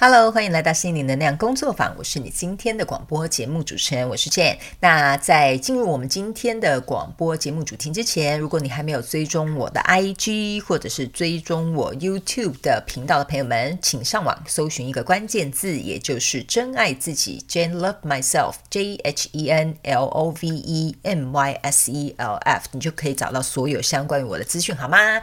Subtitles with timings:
[0.00, 1.92] Hello，欢迎来到心灵能量工作坊。
[1.98, 4.56] 我是你今天的广播节目主持人，我是 Jane。
[4.78, 21.34] 那在进入我们今天的广播节目主题之前，如果你还没有追踪我的 IG 或者是追踪我 YouTube 的频道的朋友们，请上网搜寻一个关键字，也就是“真爱自己 ”，Jane Love Myself，J H E N L O V E M
[21.34, 25.20] Y S E L F，你就可以找到所有相关于我的资讯，好吗？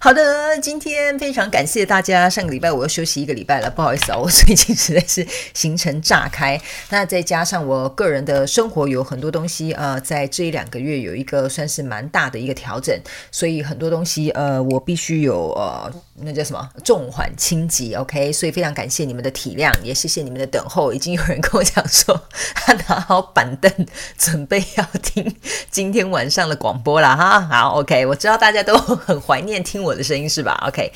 [0.00, 2.28] 好的，今天非常感谢大家。
[2.28, 4.17] 上个礼拜我又休息一个礼拜了，不好意思哦。
[4.18, 12.98] 我 最近实在是行程炸开，那再加上我个人的生活有很多东西，呃，在这一两个月有一个算是蛮大的一个调整，
[13.30, 20.92] 所以很多东西，呃，我必须有呃，那叫什么重缓轻急，OK，所以非常感谢你们的体谅，也谢谢你们的等候。
[20.92, 22.20] 已经有人跟我讲说，
[22.54, 23.72] 他拿好板凳，
[24.18, 25.32] 准备要听
[25.70, 27.40] 今天晚上的广播了哈。
[27.40, 30.92] 好，OK，我知道大家都很怀念听我的声音是吧？OK，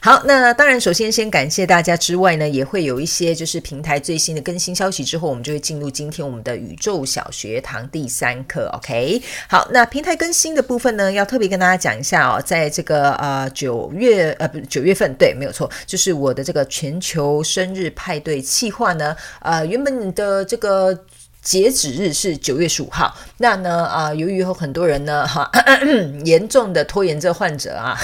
[0.00, 2.63] 好，那当然首先先感谢大家之外呢，也。
[2.64, 8.70] 会有一些就是平台最新的更新消息之后，我们就会进入今天我们的宇宙小学堂第三课。
[8.74, 20.98] OK，好，那平台更新的部分呢，要特别跟大家讲一下哦，在这个呃九月呃不是九月份，对，没有错，就是我的这个全球生日派对计划呢，呃原本的这个
[21.42, 25.50] 截止日是九月十五号，那呢啊、由于有很多人呢哈
[26.24, 27.98] 严重的拖延症患者啊。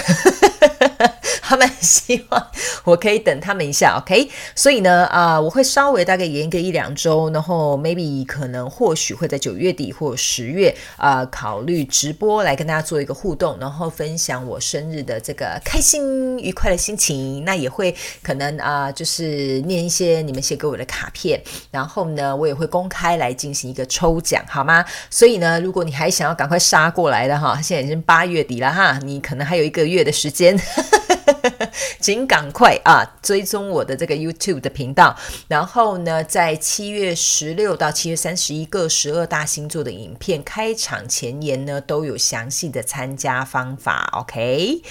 [1.42, 2.46] 他们希望
[2.84, 4.30] 我可以等他们一下， OK？
[4.54, 17.44] 所以呢，啊、我会稍微大概延个一两周，然后 maybe 可能或许会在九月底或十月啊、考虑直播来跟大家做一个互动，然后分享我生日的这个开心愉快的心情。
[17.44, 21.40] 那也会可能啊、就是念一些你们写给我的卡片，
[21.70, 24.84] 然后呢，我也会公开来进行一个抽奖，好吗？
[25.10, 30.58] 所以呢，如果你还想要赶快杀过来的哈，现在已经八月底了哈，你可能还有一个月的时间。
[32.00, 35.16] 请赶快啊，追踪我的这个 YouTube 的频道，
[35.48, 44.08] 然后呢，在七月十六到七月三十一个十二大星座的影片开场前言呢，都有详细的参加方法。
[44.12, 44.82] OK，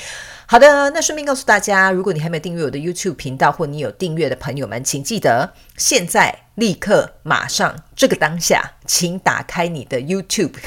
[0.52, 10.54] 好的，那顺便告诉大家，如果你还没有订阅我的 YouTube 频道，或你有订阅的朋友们，请记得现在立刻马上这个当下，请打开你的 YouTube。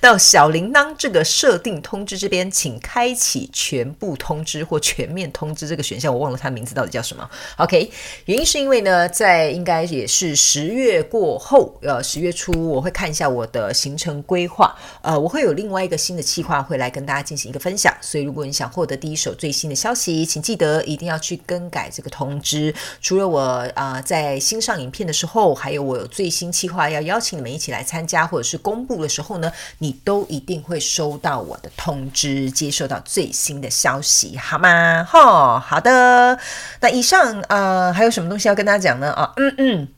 [0.00, 7.28] 到小铃铛这个设定通知这边，请开启全部通知或全面通知这个选项，我忘了它名字到底叫什么。
[7.56, 7.90] OK，
[8.26, 17.92] 原因是因为呢，在应该也是十月过后，呃，十月初我会看一下我的行程规划，呃，我会有另外一个新的计划会来跟大家进行一个分享。
[18.00, 22.74] 所以如如果你想获得第一手最新的消息，请记得一定要去更改这个通知。
[23.00, 35.02] 除了我啊、在新上影片的时候，还有我有最新计划要邀请你们一起来参加或者是公布的时候呢，你都一定会收到我的通知，接收到最新的消息，好吗？
[35.08, 36.38] 哈，好的。
[36.80, 39.12] 那以上啊、呃，还有什么东西要跟大家讲呢？
[39.12, 39.88] 啊，嗯嗯。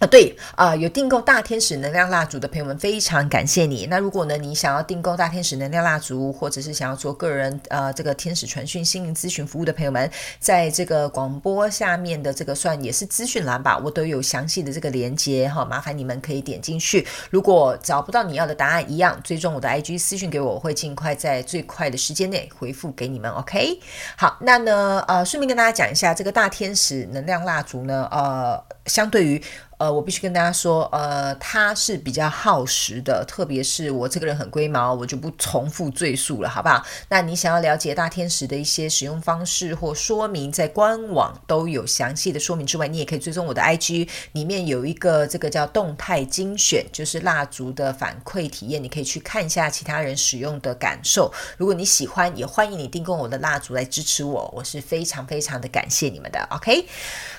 [0.00, 3.86] 啊，对啊、有订购大天使能量蜡烛的朋友们，非常感谢你。
[3.86, 10.10] 那如果呢，你想要订购大天使能量蜡烛，或者是想要做个人呃这个天使传讯心灵咨询服务的朋友们，
[10.40, 17.06] 在这个广播下面的这个算也是资讯栏吧，我都有详细的这个连接哈，麻烦你们可以点进去。
[17.30, 23.30] 如果找不到你要的答案，一样追踪我的 IG 私讯给我，我会尽快在最快的时间内回复给你们。
[23.30, 23.78] OK，
[24.16, 29.40] 好，那呢呃顺便跟大家讲一下，这个大天使能量蜡烛呢，呃，相对于
[29.78, 36.84] 呃，我必须跟大家说，呃，它是比较耗时的，特别是我这个人很龟毛，我就不重复赘述了，好不好？
[37.08, 51.32] 那你想要了解大天使的一些使用方式或说明，在官网都有详细的说明之外，你也可以追踪我的 IG，里面有一个这个叫动态精选，就是蜡烛的反馈体验，你可以去看一下其他人使用的感受。
[51.56, 56.46] 如果你喜欢，也欢迎你订购我的蜡烛来支持我，我是非常非常的感谢你们的。
[56.52, 56.86] OK，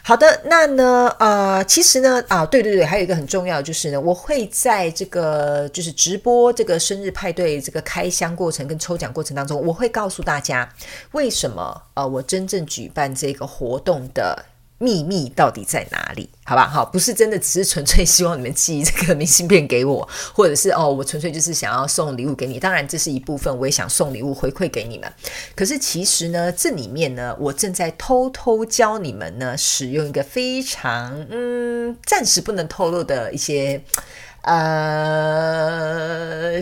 [0.04, 2.24] 好的，那呢，呃，其实呢。
[2.28, 10.68] 啊，对对对，还有一个很重要就是呢，我会在这个就是直播这个生日派对这个开箱过程跟抽奖过程当中，我会告诉大家
[11.12, 14.46] 为什么呃我真正举办这个活动的。
[14.78, 16.30] 秘密到底在哪里？
[16.44, 22.60] 好吧，好，不是真的，只是纯粹希望你们寄这个明信片给我，或者是哦，我纯粹就是想要送礼物给你。
[22.60, 25.12] 当然，这是一部分，我也想送礼物回馈给你们。
[25.56, 33.82] 可是其实呢，这里面呢，我正在偷偷教你们呢，使用一个非常嗯，暂时不能透露的一些。
[34.48, 35.82] 呃，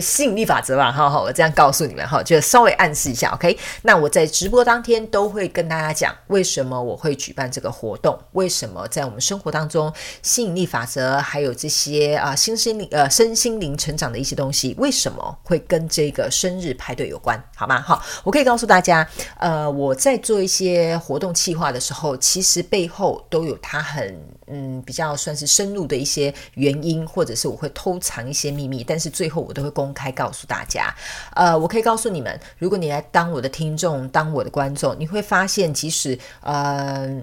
[0.00, 3.58] 吸引力法则吧，好好，我这样告诉你们哈，就稍微暗示一下，OK？
[3.82, 9.92] 那我在直播当天都会跟大家讲，为什么我会举办这个活动，为什么在我们生活当中
[10.22, 17.82] 吸引力法则还有这些啊，心心灵呃身心灵成长的一些东西，为什么会跟这个生日派对有关，好吗？
[17.82, 19.06] 好，我可以告诉大家，
[19.38, 24.18] 呃，我在做一些活动企划的时候，其实背后都有它很。
[24.46, 30.94] 嗯，比较算是深入的一些原因，或者是我会偷藏一些秘密，但是最后我都会公开告诉大家。
[31.34, 37.22] 呃，我可以告诉你们，如果你来当我的听众，当我的观众，你会发现，即使呃。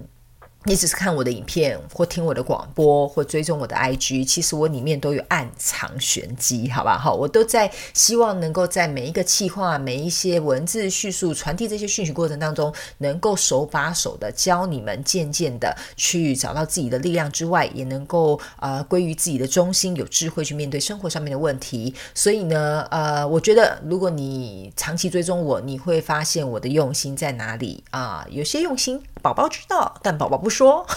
[0.64, 6.96] 你只是看我的影片，或听我的广播，或追踪我的 IG，其实我里面都有暗藏玄机，好吧？
[6.96, 21.92] 好，我都在希望能够在每一个气话、每一些文字叙述、传递这些讯息过程当中，能够手把手的教你们，渐渐的去找到自己的力量之外，也能够呃归于自己的中心，有智慧去面对生活上面的问题。
[22.14, 28.24] 所以呢，呃，我觉得如果你长期追踪我，你会发现我的用心在哪里啊？
[28.30, 29.02] 有些用心。
[29.20, 30.86] 宝宝知道，但宝宝不说。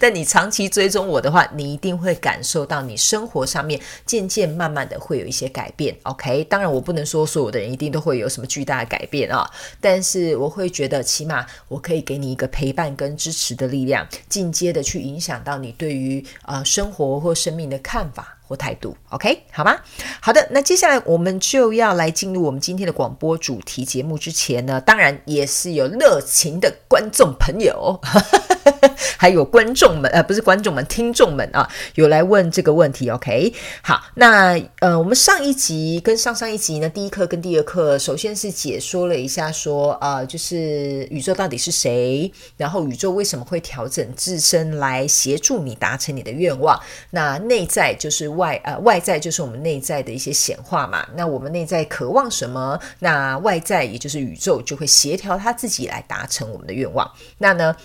[0.00, 5.96] 但你长期追踪我的话，你一定会感受到你生活上面渐渐慢慢的会有一些改变。
[6.04, 18.37] OK，当然我不能说所有的人一定都会有什么巨大的改变啊，但是我会觉得起码我可以给你一个陪伴跟支持的力量，进阶的去影响到你对于呃生活或生命的看法。
[18.48, 19.76] 或态度，OK，好吗？
[20.20, 28.00] 好的，那接下来我们就要来进入我们今天的广播主题节目之前呢，当然也是有热情的观众朋友。
[29.16, 33.52] 还有观众们，呃，不是观众们，听众们啊，有来问这个问题，OK？
[33.82, 46.80] 好，那呃，我们上一集跟上上一集呢，第一课跟第二课，首先是解说了一下说，说呃，就是宇宙到底是谁，然后宇宙为什么会调整自身来协助你达成你的愿望？
[47.10, 51.06] 那内在就是外，呃，外在就是我们内在的一些显化嘛。
[51.16, 52.78] 那我们内在渴望什么？
[53.00, 57.10] 那外在也就是宇宙就会协调他自己来达成我们的愿望。
[57.38, 57.76] 那呢？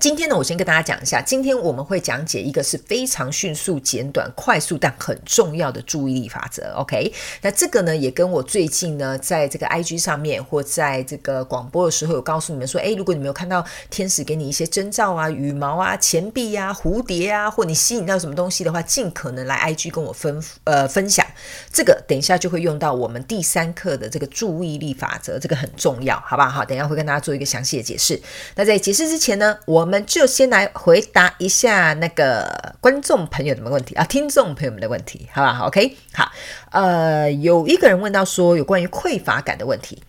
[0.00, 6.72] 今天呢，我先跟大家讲一下，今天我们会讲解一个是非常迅速、简短、快速但很重要的注意力法则。
[6.76, 7.12] OK，
[7.42, 21.26] 那这个呢，也跟我最近呢，在这个 IG 上面或在这个广播的时候，有告诉你们说，诶，如果你没有看到天使给你一些征兆啊、羽毛啊、钱币啊、蝴蝶啊，或你吸引到什么东西的话，尽可能来 IG 跟我分呃分享。
[21.72, 26.48] 这个等一下就会用到我们第三课的这个注意力法则，这个很重要，好不好？
[26.48, 28.20] 好，等一下会跟大家做一个详细的解释。
[28.54, 36.30] 那在解释之前呢，我我我们就先来回答一下那个观众朋友的问题啊，听众朋友们的问题，好不好？OK，好，
[36.72, 40.02] 呃，有一个人问到说，有关于匮乏感的问题，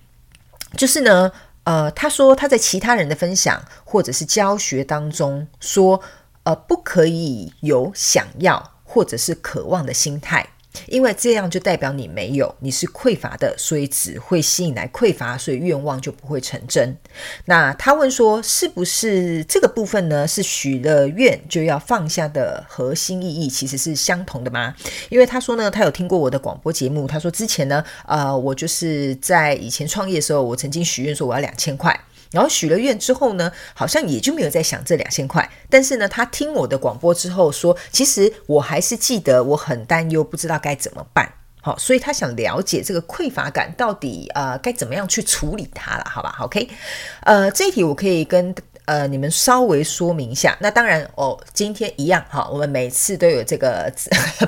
[0.75, 1.31] 就是呢，
[1.63, 6.01] 呃，他说他在其他人的分享或者是教学当中说，
[6.43, 10.45] 呃，不可以有想要或者是渴望的心态。
[10.87, 16.95] 因为这样就代表你没有，你是匮乏的，所以只会吸引来匮乏，所以愿望就不会成真。
[17.45, 20.27] 那他问说，是不是这个部分呢？
[20.27, 24.75] 是许了愿就要放下的核心意义，其实是相同的吗？
[25.09, 31.97] 因为他说呢，他有听过我的广播节目，他说之前呢，呃，我就是在以前创业的时候，我曾经许愿说我要两千块。
[32.31, 35.49] 然后许了愿之后呢，好像也就没有再想这两千块。
[35.69, 41.33] 但是呢，他听我的广播之后说，其实我还是记得，我很担忧，不知道该怎么办。
[41.61, 46.69] 好，所以他想了解这个匮乏感到底呃该怎么样去处理它了，好吧？OK，
[47.23, 48.55] 呃，这一题我可以跟。
[48.89, 50.57] 呃，你们稍微说明一下。
[50.59, 53.93] 那当然哦，今天一样哈，我们每次都有这个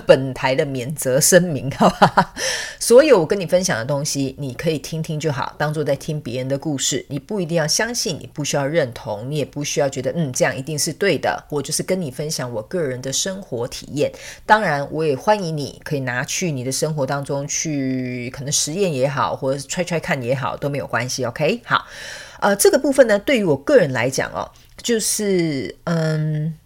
[0.07, 2.33] 本台的免责声明，好吧？
[2.79, 7.05] 所有我跟你分享的东西，你可以听听就好，当做在听别人的故事。
[7.07, 11.45] 你不一定要相信，你不需要认同，你也不需要觉得嗯这样一定是对的。
[11.51, 14.11] 我就是跟你分享我个人的生活体验。
[14.47, 21.23] 当然，我也欢迎你可以拿去你的生活当中去，可能实验也好，或者是 try try 看也好，都没有关系。
[21.25, 21.85] OK，好。
[22.41, 26.57] 呃，这个部分呢，对于我个人来讲哦，就是嗯，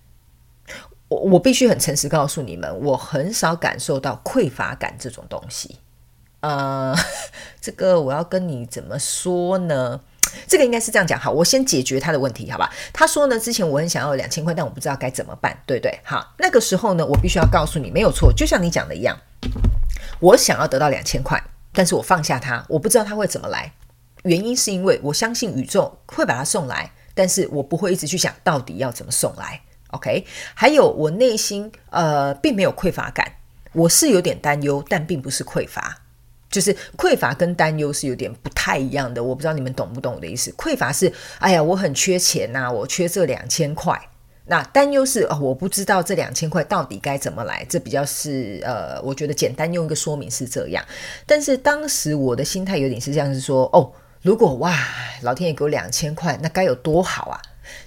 [1.09, 5.77] 我我必须很诚实告诉你们，我很少感受到匮乏感这种东西。
[6.39, 6.95] 呃，
[7.59, 9.99] 这个我要跟你怎么说呢？
[10.47, 12.69] 这个应该是这样讲，好，我先解决他的问题，好吧？
[12.93, 15.99] 他说呢，之前我很想要两千块，但我不知道该怎么办，对不对？
[16.03, 19.17] 好，那个时候呢，我必须要告诉你，没有错，就像你讲的一样，
[20.19, 21.41] 我想要得到两千块，
[21.73, 23.73] 但是我放下它，我不知道它会怎么来。
[24.25, 29.61] 原因是因为我相信宇宙会把它送来，但是我不会一直去想到底要怎么送来。
[29.91, 33.31] OK，还有我内心呃并没有匮乏感，
[33.71, 35.95] 我是有点担忧，但并不是匮乏，
[36.49, 39.23] 就是匮乏跟担忧是有点不太一样的。
[39.23, 40.51] 我不知道你们懂不懂我的意思？
[40.57, 43.97] 匮乏是哎呀我很缺钱呐、我缺这两千块。
[44.47, 50.85] 那担忧是哦，我不知道这两千块到底该怎么来，这比较是呃，我觉得简单用一个说明是这样。
[51.25, 53.91] 但是当时我的心态有点是这样，是说哦，
[54.25, 54.75] 如果哇，
[55.21, 57.39] 老天爷给我两千块，那该有多好啊！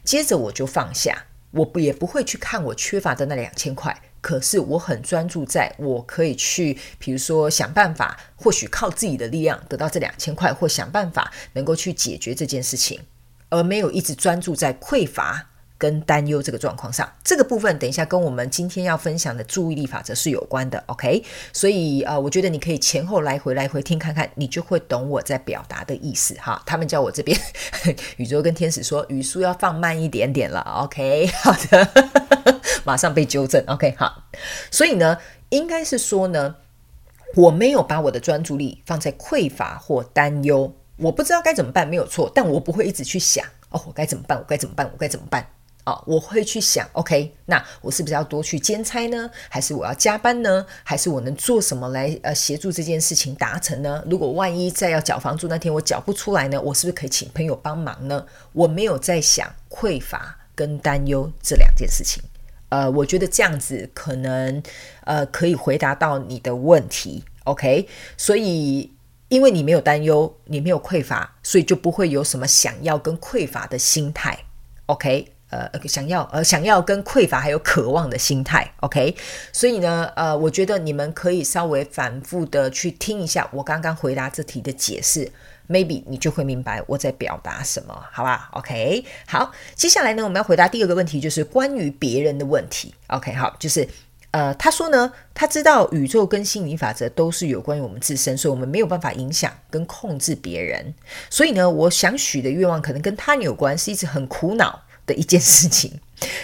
[0.05, 13.01] 接着我就放下，我不也不会去看我缺乏的那两千块，可是我很专注在我可以去，比如说想办法，或许靠自己的力量得到这两千块，或想办法能够去解决这件事情，
[13.49, 15.45] 而没有一直专注在匮乏。
[15.79, 21.23] 跟担忧这个状况上，这个部分等一下跟我们今天要分享的注意力法则是有关的，OK？
[21.53, 26.61] 所以呃，我觉得你可以前后来回来回听看看，你就会懂我在表达的意思哈。
[26.67, 27.39] 他们叫我这边
[28.19, 31.29] 宇宙跟天使说语速要放慢一点点了，OK？
[31.45, 33.95] 好的， 马上被纠正，OK？
[33.97, 34.25] 好，
[34.73, 35.19] 所以呢，
[35.51, 36.57] 应该是说呢，
[37.37, 44.37] 我没有把我的专注力放在匮乏或担忧，我不知道该怎么办，没有错，但我不会一直去想哦，我该怎么办？
[44.37, 44.91] 我该怎么办？
[44.93, 45.47] 我该怎么办？
[45.89, 49.31] 哦，我会去想，OK，那我是不是要多去兼差呢？
[49.49, 50.67] 还是我要加班呢？
[50.85, 54.05] 还是我能做什么来呃协助这件事情达成呢？
[54.07, 58.27] 如果万一在要缴房租那天我缴不出来呢，我是不是可以请朋友帮忙呢？
[58.53, 62.23] 我没有在想匮乏跟担忧这两件事情。
[62.69, 64.63] 呃，我觉得这样子可能
[65.05, 67.89] 呃可以回答到你的问题，OK。
[68.19, 68.93] 所以
[69.29, 74.39] 因为你没有担忧，你没有匮乏，所以就不会有什么想要跟匮乏的心态
[74.85, 75.33] ，OK。
[75.51, 79.17] 呃，想要呃，想要跟匮乏还有渴望的心态，OK，
[79.53, 85.31] 所以呢，呃，我觉得你们可以稍微反复的去听一下我刚刚回答这题的解释
[85.69, 93.89] ，maybe 你就会明白我在表达什么，好吧？OK，好，接下来呢，我们要回答第二个问题，就是关于别人的问题，OK，好，就是
[94.33, 100.93] 呃，他说呢，他知道宇宙跟心理法则都是有关于我们自身，所以我们没有办法影响跟控制别人，
[101.31, 105.91] 所以呢，我想许的愿望可能跟他有关，是一直很苦恼的一件事情，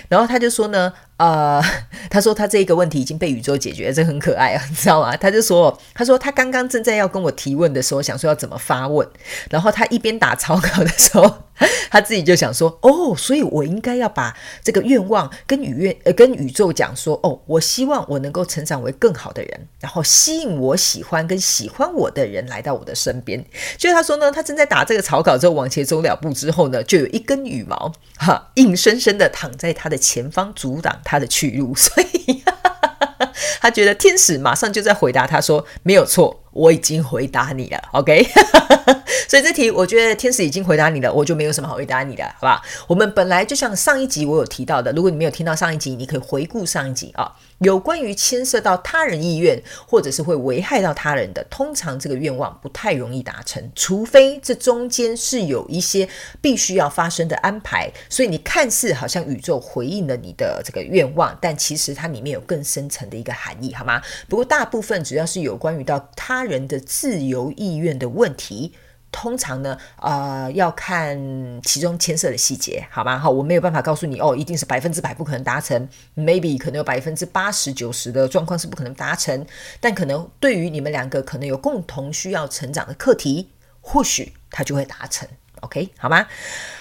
[0.08, 1.62] 然后他就说呢，呃，
[2.10, 5.16] 他说他这个问题已经被宇宙解决了，这很可爱啊，你知道吗？
[5.16, 9.08] 他就说，他说他刚刚正在要跟我提问的时候，想说要怎么发问，
[9.50, 11.44] 然后他一边打草稿的时候。
[11.88, 23.44] 他自己就想说，哦，所以我应该要把这个愿望跟宇愿呃跟宇宙讲说，哦，我希望我能够成长为更好的人，然后吸引我喜欢跟喜欢我的人来到我的身边。
[23.78, 32.52] 就是他说呢，他正在打这个草稿之后往前走两步之后呢，就有一根羽毛哈，硬生生的躺在他的前方，阻挡他的去路，所以哈
[33.18, 36.43] 哈他觉得天使马上就在回答他说，没有错。
[36.54, 38.26] 我已经回答你了，OK？
[39.28, 42.62] 所以这题我觉得天使已经回答你了，我就没有什么好回答你的，好吧？
[42.86, 47.32] 我们本来就像上一集我有提到的，如果你没有听到上一集，你可以回顾上一集啊。
[47.58, 56.06] 有关于牵涉到他人意愿，或者是会危害到他人的，通常这个愿望不太容易达成，除非这中间是有一些
[56.40, 57.90] 必须要发生的安排。
[58.10, 64.02] 所以你看似好像宇宙回应了你的这个愿望，但其实它里面有更深层的一个含义，好吗？
[64.28, 68.74] 不过大部分只要是有关于到他人的自由意愿的问题。
[69.16, 71.16] 通常呢，呃，要看
[71.62, 73.16] 其中牵涉的细节，好吗？
[73.16, 79.46] 好，我没有办法告诉你哦，一定是百分之百不可能达成，maybe 可能有百分之八十九十的状况是不可能达成，
[79.78, 85.28] 但可能对于你们两个可能有共同需要成长的课题，或许它就会达成
[85.60, 86.26] ，OK，好吗？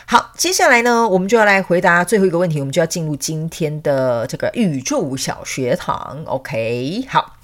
[0.07, 7.37] 好，接下来呢，我们就要来回答最后一个问题，我们就要进入今天的这个宇宙小学堂，OK，好。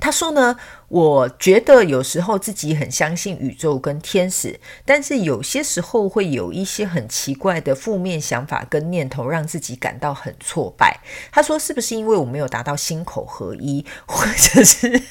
[0.00, 0.54] 他说呢，
[0.94, 11.00] 我觉得有时候自己很相信宇宙跟天使，但是有些时候会有一些很奇怪的负面想法跟念头，让自己感到很挫败。
[11.32, 15.02] 他说，是不是因为我没有达到心口合一，或者是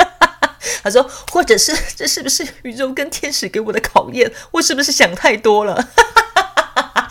[0.82, 4.32] 他说，或者是这是不是宇宙跟天使给我的考验？
[4.52, 5.90] 我是不是想太多了？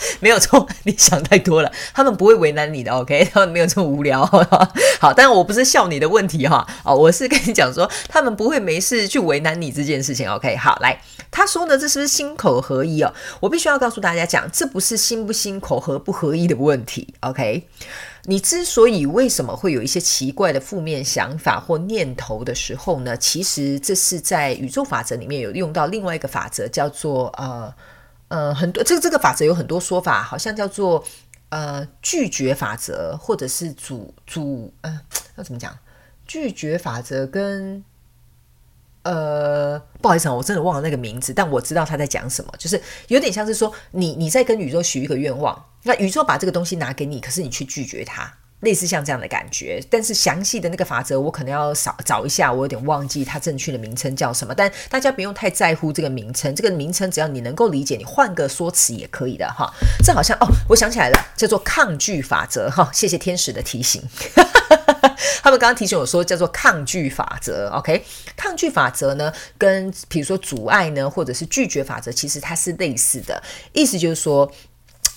[0.19, 1.71] 没有错，你想太多了。
[1.93, 3.29] 他们不会为难你的，OK？
[3.33, 4.25] 他们没有这么无聊。
[4.99, 10.55] 好，但我不是笑你的问题哈，哦，我是跟你讲说，他们不会没事去为难你这件事情，OK？
[10.57, 10.99] 好，来，
[11.31, 13.13] 他说呢，这是不是心口合一哦？
[13.39, 17.67] 我必须要告诉大家讲，这不是心不心口合不合一的问题，OK？
[18.25, 23.15] 你之所以为什么会有一些奇怪的负面想法或念头的时候呢？
[23.15, 27.73] 其实这是在宇宙法则里面有用到另外一个法则，叫做呃。
[28.29, 31.03] 呃，很多这个这个法则有很多说法，好像叫做
[31.49, 35.01] 呃拒绝法则，或者是主主呃
[35.35, 35.77] 要怎么讲？
[36.25, 37.83] 拒绝法则跟
[39.01, 48.31] 呃不好意思啊，我真的忘了那个名字，但我知道他在讲什么，就是有点像是说你你在跟宇宙许一个愿望，那宇宙把这个东西拿给你，可是你去拒绝它
[48.61, 54.53] 类似像这样的感觉，但是详细的那个法则我可能要找找一下，我有点忘记它正确的名称叫什么。
[54.53, 59.71] 但大家不用太在乎这个名称，这个名称只要你能够理解，你换个说辞也可以的哈。
[60.03, 62.89] 这好像哦，我想起来了，叫做抗拒法则哈。
[62.93, 64.03] 谢谢天使的提醒，
[65.41, 67.69] 他们刚刚提醒我说叫做抗拒法则。
[67.69, 68.03] OK，
[68.35, 74.51] 抗拒法则呢，跟比如说阻碍呢，或者是拒绝法则，其实它是类似的，意思就是说。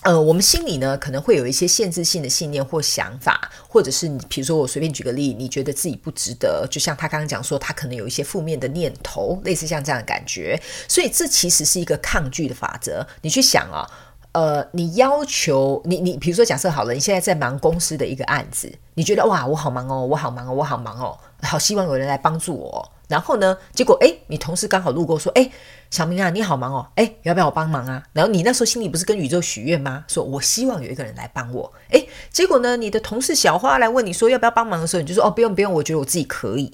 [0.02, 13.06] 呃，我们心里呢可能会有一些限制性的信念或想法，或者是你，比如说我随便举个例，你觉得自己不值得，就像他刚刚讲说，他可能有一些负面的念头，类似像这样的感觉，所以这其实是一个抗拒的法则。
[13.20, 13.88] 你去想啊，
[14.32, 22.90] 呃，你要求你你，比如说假设好了，你现在在忙公司的一个案子，你觉得哇，我好忙哦，我好忙哦，我好忙哦，好希望有人来帮助我。
[23.12, 25.52] 然后呢，结果诶，你同事刚好路过说，诶。
[25.90, 28.02] 小明啊，你好忙哦，诶，要不要我帮忙啊？
[28.14, 30.06] 然后你那时候心里不是跟宇宙许愿吗？
[30.08, 36.72] 说我希望有一个人来帮我，诶，结果呢，你的同事小花来问你说要不要帮忙的时候，你就说哦，不用不用，我觉得我自己可以。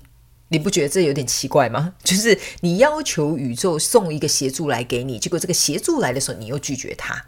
[0.50, 1.94] 你不觉得这有点奇怪吗？
[2.04, 7.20] 就是你要求宇宙送一个协助来给你，结果这个协助来的时候，你又拒绝他，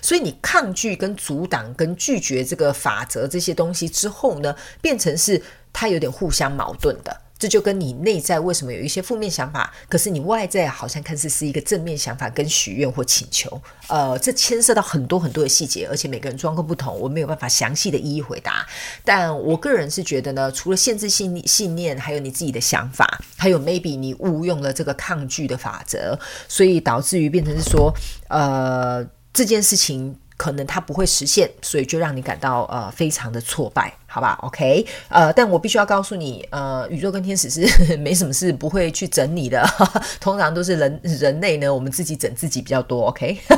[0.00, 5.42] 所以你抗拒跟阻挡跟拒绝这个法则这些东西之后呢，变成是
[5.74, 7.20] 它有点互相矛盾的。
[7.38, 18.64] 这就跟你内在为什么有一些负面想法，可是你外在好像看似是一个正面想法跟许愿或请求，呃，这牵涉到很多很多的细节，而且每个人状况不同，我没有办法详细的一一回答。
[19.04, 27.92] 但我个人是觉得呢，除了限制性信念，还有你自己的想法，还有 maybe 你误用了这个抗拒的法则，所以导致于变成是说，
[28.28, 30.16] 呃，这件事情。
[30.36, 37.66] 可能它不会实现，所以就让你感到呃非常的挫败，好吧？OK，呃，但我必须要告诉你，呃，宇宙跟天使是
[37.98, 43.38] 没什么事不会去整你的，呵 呵通常都是人人类呢，我们自己整自己比较多，OK。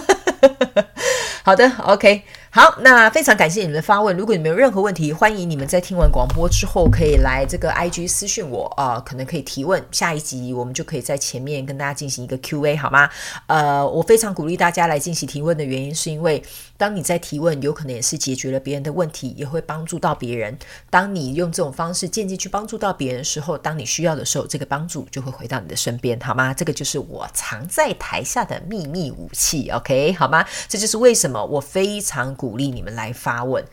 [1.42, 4.16] 好的，OK，好，那非常感谢你们的发问。
[4.16, 9.80] 如果你们有任何问题，欢迎你们在听完广播之后可以来这个 IG 私讯我啊、呃，可能可以提问。
[9.92, 13.08] 下一集我们就可以在前面跟大家进行一个 QA，好吗？
[13.46, 16.42] 呃，我非常鼓励大家来进行提问的原因，是因为
[16.76, 20.58] 当你在提问，有可能也是解决了别人的问题，也会帮助到别人。
[20.90, 26.52] 当你用这种方式间接去帮助到别人的时候，当你需要的时候，这个帮助就会回到你的身边，好吗？
[26.52, 30.44] 这个就是我藏在台下的秘密武器，OK，好吗？
[30.68, 31.44] 这就是为什么。
[31.46, 33.64] 我非常鼓励你们来发问，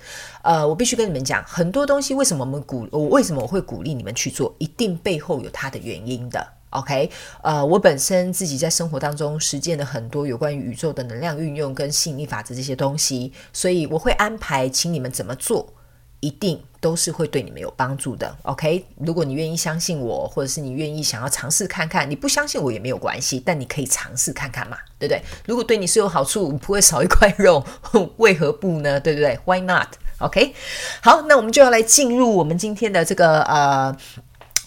[0.44, 7.10] 呃，我必须跟你们讲，很多东西为什么我们鼓，我为什么我会鼓励你们去做，一定背后有它的原因的，OK？
[7.42, 15.74] 呃，我本身自己在生活当中实践了很多有关于宇宙的能量运用跟吸引力法则这些东西，所以我会安排请你们怎么做。
[16.20, 18.86] 一定都是会对你们有帮助的，OK？
[18.96, 25.22] 如果你愿意相信我，或者是你愿意想要尝试看看，你不相信我也没有关系，但你可以尝试看看嘛，对不对？
[25.46, 27.62] 如果对你是有好处，不会少一块肉，
[28.16, 28.98] 为何不呢？
[29.02, 30.54] 对不对？Why not？OK？
[31.02, 33.94] 好，那我们就要来进入我们今天的这个呃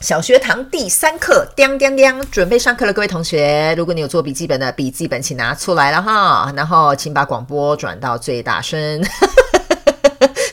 [0.01, 9.03] 小学堂第三课，叮叮叮，准备上课了，各位同学，如果你有做笔记本的笔记本，请拿出来了哈，然后请把广播转到最大声。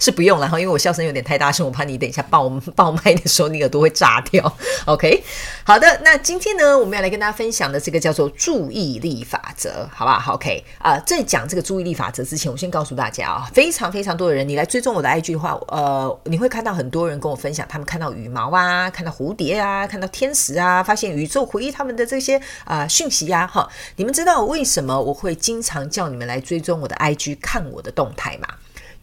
[0.03, 4.53] 是不用了哈，因为我笑声有点太大声，我怕你等一下爆爆麦的时候，你耳朵会炸掉。
[4.83, 5.23] OK，
[5.63, 22.35] 好的，那今天呢，我们要来跟大家分享的这个叫做注意力法则，好不好？OK，啊、在讲这个注意力法则之前，我先告诉大家啊，非常非常多的人，你来追踪我的 IG 的话，呃，你会看到很多人跟我分享，他们看到羽毛啊，看到蝴蝶啊，看到天使啊，发现宇宙回应他们的这些
[22.65, 28.49] 啊、呃、讯息呀，哈，你们知道为什么我会经常叫你们来追踪我的 IG 看我的动态吗？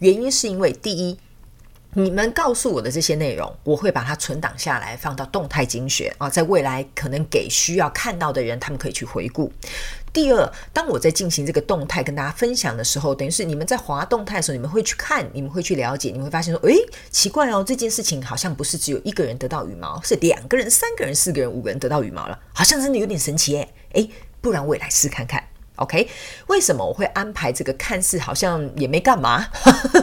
[0.00, 1.18] 原因是因为第一，
[1.92, 9.52] 你们告诉我的这些内容，我会把它存档下来，放到动态精选啊，在未来可能给需要看到的人，他们可以去回顾。
[10.10, 16.74] 第二，当我在进行这个动态跟大家分享的时候，等于是你们在滑动态的时候，你们会去看，你们会去了解，你们会发现说，诶，
[17.10, 23.68] 奇怪哦，这件事情好像不是只有一个人得到羽毛，是两个人、三个人、四个人、五个人得到羽毛了，好像真的有点神奇诶。
[23.92, 24.10] 诶，
[24.40, 25.44] 不然我也来试看看。
[25.80, 26.08] OK，
[26.46, 27.70] 为什么我会安排这个？
[27.80, 29.46] 看似好像也没干嘛，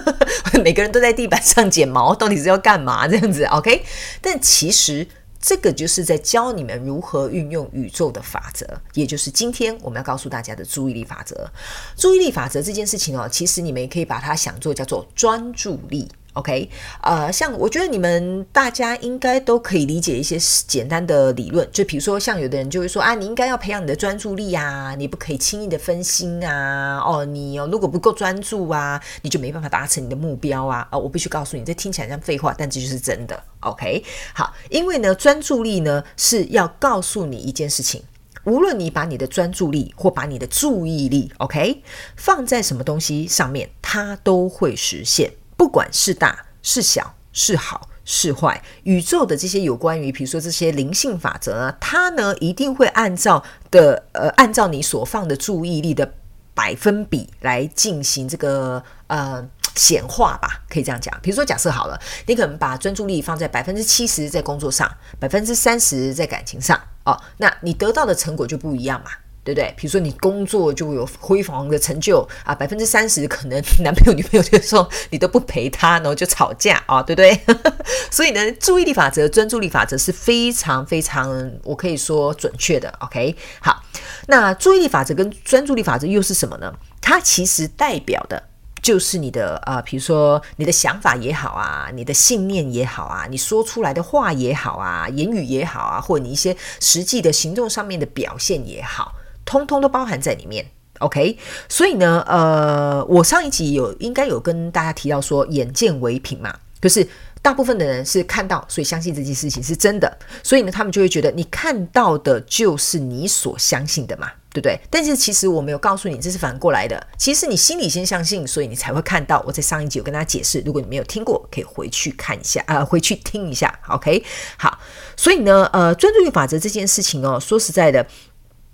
[0.63, 3.07] 每个人都在地板上剪毛，到底是要干嘛？
[3.07, 3.83] 这样子，OK？
[4.19, 5.07] 但其实
[5.39, 11.47] 这个就是在教你们如何运用宇宙的法则，也就是今天我们要告诉大家的注意力法则。
[11.95, 16.09] 注意力法则这件事情哦，其实你们也可以把它想做叫做专注力。
[16.37, 16.69] OK，
[17.01, 33.43] 呃，像我觉得你们大家应该都可以理解一些简单的理论，就比如说像有的人就会说啊，你应该要培养你的专注力啊，你不可以轻易的分心啊，哦，你哦如果不够专注啊，你就没办法达成你的目标啊，哦，我必须告诉你，这听起来像废话，但这就是真的。
[33.61, 34.03] OK，
[34.35, 38.03] 好，因为呢，专注力呢是要告诉你一件事情，
[38.43, 41.81] 无论你把你的专注力或把你的注意力，OK，
[42.15, 45.31] 放在什么东西上面，它都会实现。
[45.57, 56.13] 不管是大是小是好是坏，宇宙的这些有关于，比如说这些灵性法则呢，它呢一定会按照的呃，按照你所放的注意力的
[56.53, 61.13] 百分比来进行这个呃显化吧，可以这样讲。
[61.21, 64.89] 比如说，假设好了，你可能把专注力放在百分之七十在工作上，
[65.19, 69.11] 百分之三十在感情上哦，那你得到的成果就不一样嘛。
[69.47, 69.73] 对不对？
[69.77, 77.39] 比如说你工作就有辉煌的成就啊，百分之三十可能 男朋友女朋友就说你都不陪他，然后就吵架啊，对不对？
[78.11, 82.93] 所以呢，注意力法则、专注力法则是非常非常，我可以说准确的。
[82.99, 83.81] OK，好，
[84.27, 86.73] 那注意力法则跟专注力法则又是什么呢？
[86.99, 88.43] 它其实代表的
[88.81, 99.13] 就是你的啊、比如说你的想法也好啊，你的信念也好啊，你说出来的话也好啊，言语也好啊，或者你一些实际的行动上面的表现也好。
[99.47, 100.63] 通通都包含在里面
[100.99, 101.37] ，OK？
[101.69, 107.07] 所以呢，呃，我上一集有应该有跟大家提到说，眼见为凭嘛，就是
[107.41, 114.77] 大部分的人是看到，所以相信这件事情是真的，所以呢，他们就会觉得你看到的就是你所相信的嘛，对不对？
[114.89, 119.41] 但是其实我没有告诉你，这是反过来的，其实你心里先相信，所以你才会看到。
[119.47, 124.21] 我在上一集有跟大家解释，如果你没有听过，可以回去看一下啊、回去听一下，OK？
[124.57, 124.77] 好，
[125.15, 128.05] 所以呢，呃，专注力法则这件事情哦，说实在的。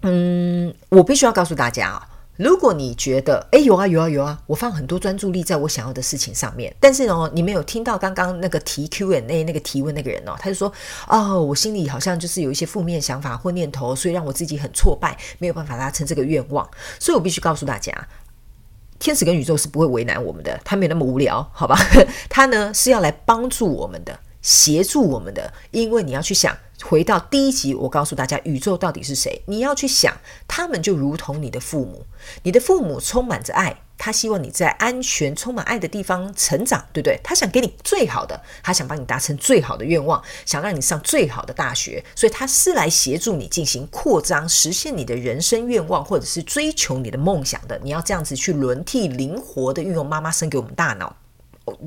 [0.04, 10.72] 嗯，我必须要告诉大家啊，如果你觉得，诶，有啊有啊有啊，我放很多专注力在我想要的事情上面，但是呢，你没有听到刚刚那个提 Q&A 那个提问那个人哦，他就说，
[11.08, 16.70] 哦，我心里好像就是有一些负面想法或念头，所以让我自己很挫败，没有办法达成这个愿望。
[17.00, 17.94] 所以我必须告诉大家，
[19.00, 21.78] 天使跟宇宙是不会为难我们的，他没有那么无聊，好吧？
[22.30, 24.20] 他呢是要来帮助我们的。
[24.44, 29.42] 协助我们的，因为你要去想，回到第一集，我告诉大家，宇宙到底是谁？
[29.48, 30.16] 你要去想，
[30.48, 32.06] 他们就如同你的父母，
[32.44, 37.18] 你的父母充满着爱，他希望你在安全、充满爱的地方成长，对不对？
[37.24, 47.80] 他想给你最好的，他想帮你达成最好的愿望，想让你上最好的大学，所以他是来协助你进行扩张、实现你的人生愿望，或者是追求你的梦想的。
[47.82, 51.16] 你要这样子去轮替、灵活的运用妈妈生给我们大脑。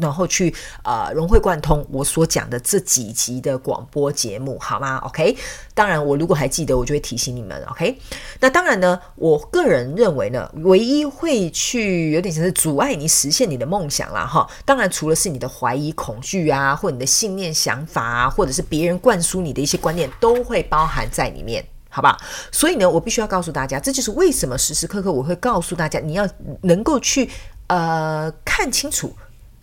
[0.01, 5.37] 然后去呃融会贯通我所讲的这几集的广播节目，好吗？OK，
[5.75, 7.63] 当然我如果还记得，我就会提醒你们。
[7.67, 7.99] OK，
[8.41, 14.27] 那当然呢，我个人认为呢，唯一会去有点像是阻碍你实现你的梦想啦。
[14.27, 14.49] 哈。
[14.65, 22.17] 当然除了是你的怀疑、恐惧啊，或你的信念、想法啊，或者是别人灌输你的一些观念，都会包含在里面，好吧？
[22.51, 26.27] 所以呢，我必须要告诉大家，这就是为什么时时刻刻我会告诉大家，你要
[26.63, 27.29] 能够去
[27.67, 29.15] 呃看清楚。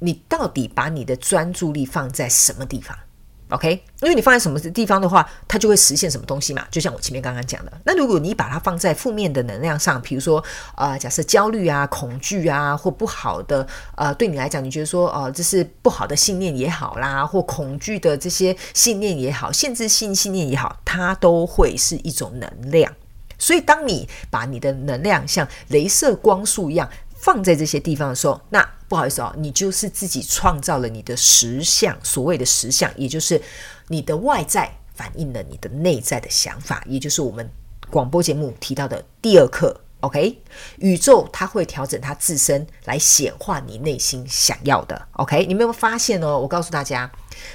[0.04, 2.98] 你到底把你的专注力放在什么地方
[3.50, 6.66] ？OK，因为你放在什么地方的话，它就会实现什么东西嘛。
[6.70, 10.44] 就像我前面刚刚讲的，那如果你把它放在负面的能量上，比如说
[10.76, 22.92] 呃，假设焦虑啊、恐惧啊，或不好的呃，对你来讲，你觉得说哦、这是不好的信念也好啦，或恐惧的这些信念也好，限制性信念也好，它都会是一种能量。
[23.38, 26.90] 所以，当你把你的能量像镭射光束一样。
[27.24, 31.98] 放在这些地方的时候，那不好意思哦，你就是自己创造了你的实相。
[32.04, 33.42] 所谓的实相，也就是
[33.88, 37.50] 你的外在反映了你的内在的想法，也就是我们
[37.90, 39.80] 广播节目提到的第二课。
[40.02, 40.38] OK，
[40.80, 45.08] 宇宙它会调整它自身来显化你内心想要的。
[45.14, 46.38] OK，你没有发现哦？
[46.38, 47.10] 我告诉大家，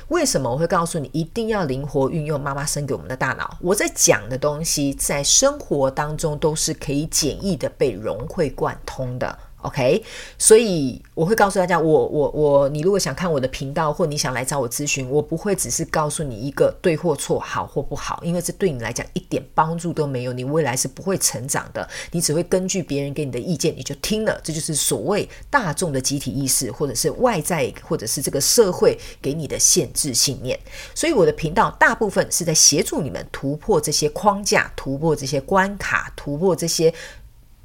[0.09, 3.59] 为什么我会告诉你一定要灵活运用妈妈生给我们的大脑？
[3.61, 9.39] 我在讲的东西，在生活当中都是可以简易的被融会贯通的。
[9.63, 10.05] OK，
[10.39, 30.57] 所以我会告诉大家，我我我，你如果想看我的频道，或你想来找我咨询，我不会只是告诉你一个对或错，好或不好，因为这对你来讲一点帮助都没有，你未来是不会成长的，你只会根据别人给你的意见，你就听了，这就是所谓大众的集体意识，或者是外在，或者是这个社会给你的限制信念。
[30.95, 36.95] 所以我的频道大部分是在协助你们突破这些框架，突破这些关卡，突破这些。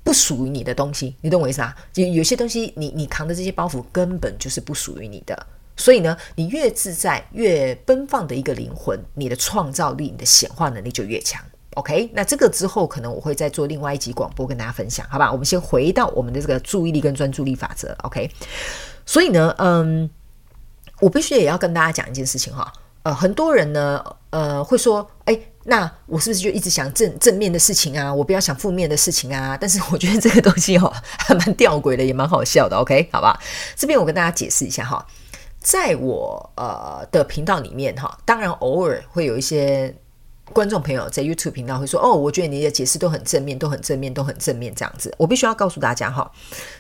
[0.04, 1.74] 不属于你的东西，你懂我意思啊？
[1.94, 5.48] 就有些东西你，你你扛的这些包袱根本就是不属于你的。
[5.78, 11.42] 所以呢，你越自在、越奔放的一个灵魂，你的创造力、你的显化能力就越强。
[11.76, 15.32] OK，那这个之后可能我会再做另外一集广播跟大家分享，好吧？
[15.32, 17.96] 我们先回到我们的这个注意力跟专注力法则。
[18.04, 18.30] OK，
[19.06, 20.10] 所以呢，嗯，
[21.00, 22.72] 我必须也要跟大家讲一件事情哈。
[23.04, 25.40] 呃，很多人呢，呃，会说，哎。
[25.66, 28.14] 那我是不是就一直想正正面的事情啊？
[28.14, 29.58] 我不要想负面的事情啊？
[29.60, 32.76] 但是我觉得这个东西哦，还蛮吊诡的，也蛮好笑的。
[32.76, 33.40] OK，好吧，
[33.76, 35.06] 这边我跟大家解释一下哈，
[35.60, 39.96] 在我呃的频道里面哈，当然偶尔会有一些
[40.52, 45.14] 观众朋友在 YouTube 频道会说，哦，我觉得你的解释都很正面，都很正面，都很正面这样子。
[45.18, 46.30] 我必须要告诉大家哈，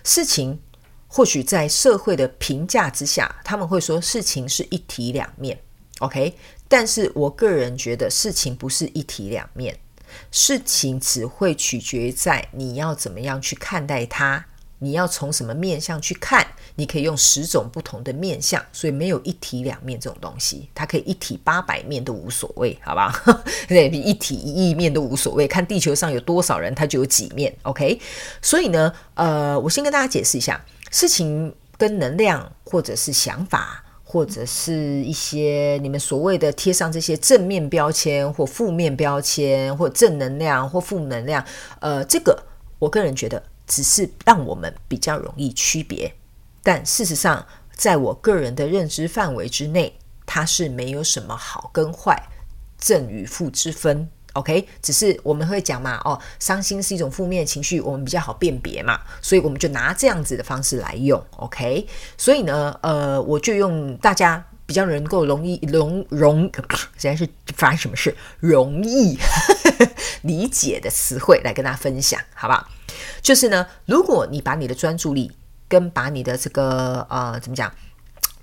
[0.03, 0.59] 事情
[1.07, 5.57] 或许在社会的评价之下，他们会说事情是一体两面
[5.99, 6.35] ，OK？
[6.73, 9.77] 但是我个人觉得事情不是一体两面，
[10.31, 14.43] 事情只会取决在你要怎么样去看待它。
[14.79, 16.43] 你要从什么面向去看？
[16.73, 23.23] 你可以用十种不同的面向，所以没有一体两面这种东西，它可以一体八百面都无所谓，好吧？
[23.69, 25.47] 对，比一体一亿面都无所谓。
[25.47, 27.55] 看地球上有多少人，它就有几面。
[27.61, 28.01] OK，
[28.41, 30.59] 所以呢，呃，我先跟大家解释一下，
[30.89, 33.82] 事情跟能量，或者是想法，
[34.13, 41.43] 或者是一些你们所谓的贴上这些正面标签或负面标签，或正能量或负能量，
[41.79, 42.37] 呃，这个
[42.77, 43.41] 我个人觉得。
[43.65, 46.13] 只是让我们比较容易区别，
[46.61, 52.21] 但事实上，在我个人的认知范围之内，它是没有什么好跟坏、
[52.77, 54.09] 正与负之分。
[54.33, 61.23] OK，只是我们会讲嘛，哦，伤心是一种负面情绪，我们比较好辨别嘛，所以我们就拿这样子的方式来用。
[61.37, 66.49] OK，所以呢，呃，我就用大家比较能够容易容容，
[66.97, 69.17] 现在是发生什么事容易
[70.23, 72.67] 理解的词汇来跟大家分享，好不好？
[73.21, 75.31] 就是呢，如果你把你的专注力
[75.67, 77.71] 跟把你的这个呃怎么讲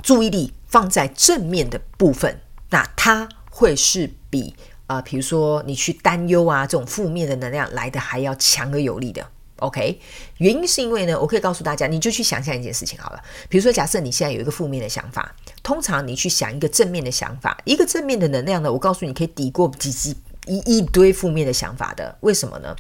[0.03, 4.55] 注意力放在正面的部分，那它会是比
[4.90, 9.24] 啊比如说你去担忧啊这种负面的能量来的还要强而有力的。
[9.57, 10.00] OK，
[10.38, 13.22] 原因是因为呢，我可以告诉大家，你就去想象一件事情好了。
[13.46, 22.16] 比如说，假设你现在有一个负面的想法，通常你去想一个正面的想法，一个正面的能量呢，我告诉你可以抵过几几一一堆负面的想法的。
[22.20, 22.74] 为什么呢？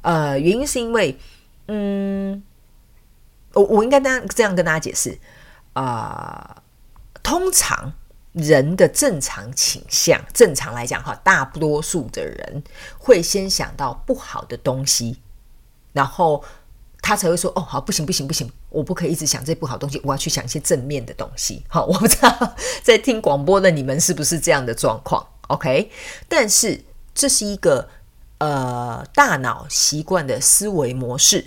[0.00, 1.14] 呃，原因是因为，
[1.68, 2.42] 嗯，
[3.52, 5.18] 我我应该这样这样跟大家解释
[5.74, 7.92] 啊，呃，通常
[8.34, 12.62] 人的正常倾向，正常来讲哈，大多数的人
[12.98, 15.18] 会先想到不好的东西，
[15.92, 16.44] 然后
[17.00, 21.64] 他才会说，哦，好，不行不行不行，我不可以一直想这不好东西，我要去想一些正面的东西。
[21.68, 25.90] 好， 我不知道在听广播的你们是不是这样的状况？OK，
[26.28, 27.88] 但是这是一个。
[28.38, 31.46] 呃，大脑习惯的思维模式，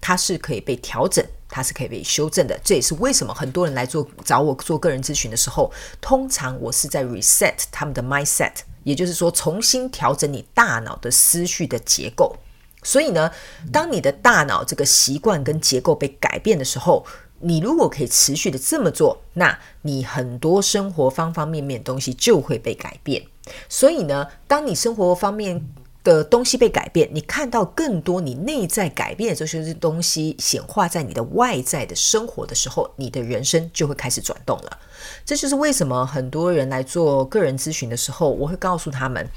[0.00, 2.58] 它是可以被调整，它是可以被修正的。
[2.62, 8.52] 这也是为什么很多人来做找我做个人咨询的时候，通常我是在 reset 他们的 mindset，
[8.84, 12.36] 也就是说重新调整你大脑的思绪的结构。
[12.82, 13.30] 所以呢，
[13.72, 17.04] 当你的大脑这个习惯跟结构被改变的时候，
[17.40, 23.24] 你如果可以持续的这么做，那你很多生活方方面面的东西就会被改变。
[23.68, 25.68] 所以呢，当你生活方面
[26.04, 34.78] 的东西被改变，你看到更多你内在改变的这些东西显化在你的外在的生活的时候，你的人生就会开始转动了。
[35.24, 39.28] 这就是为什么很多人来做个人咨询的时候，我会告诉他们。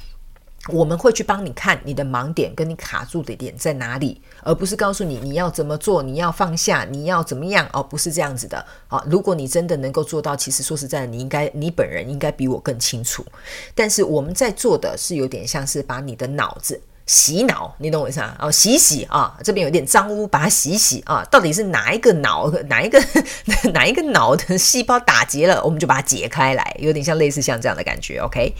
[0.69, 9.03] 我们会去帮你看你的盲点跟你卡住的点在哪里，而不是告诉你你要怎么做，你要放下，你要怎么样哦，不是这样子的啊。
[9.07, 13.25] 如果你真的能够做到，其实说实在的，你应该你本人应该比我更清楚。
[13.73, 16.79] 但是我们在做的是有点像是把你的脑子。
[17.07, 18.37] 洗脑，你懂我意思啊？
[18.39, 21.27] 哦，洗洗啊，这边有点脏污，把它洗洗啊。
[21.29, 23.03] 到底是哪一个脑， 哪一个
[23.73, 28.19] 哪一个脑的细胞打结了，我们就把它解开来，有点像类似像这样的感觉。
[28.19, 28.53] OK，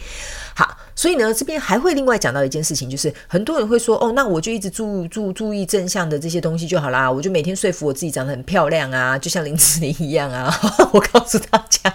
[0.54, 10.54] 好，所以呢，这边还会另外讲到一件事情，就是很多人会说，哦，那我就一直注注注意正向的这些东西就好啦，我就每天说服我自己长得很漂亮啊，就像林志玲一样啊。
[10.92, 11.94] 我告诉大家，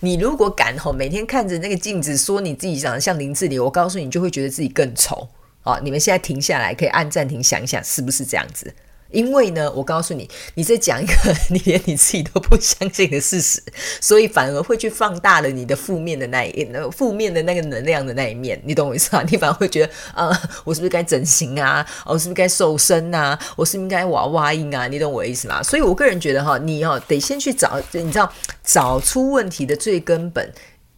[0.00, 5.28] 你如果敢吼，每天看着那个镜子说你自己长得像林志玲，我告诉你，你就会觉得自己更丑。
[5.62, 8.72] 好，你们现在停下来，可以按暂停想一想，是不是这样子？
[9.10, 11.12] 因为呢，我告诉你，你在讲一个
[11.50, 13.62] 你连你自己都不相信的事实，
[14.00, 19.22] 所以反而会去放大了你的负面的那一那负面的那个能量的那一面，你懂我意思吗？
[19.30, 20.30] 你反而会觉得，啊、
[20.64, 21.86] 我是不是该整形啊？
[22.04, 23.38] 我是不是该瘦身啊？
[23.56, 24.86] 我是不是应该娃娃音啊？
[24.88, 25.62] 你懂我意思吗？
[25.62, 28.32] 所以我个人觉得哈，你要得先去找，你知道，
[28.64, 30.52] 找出问题的最根本。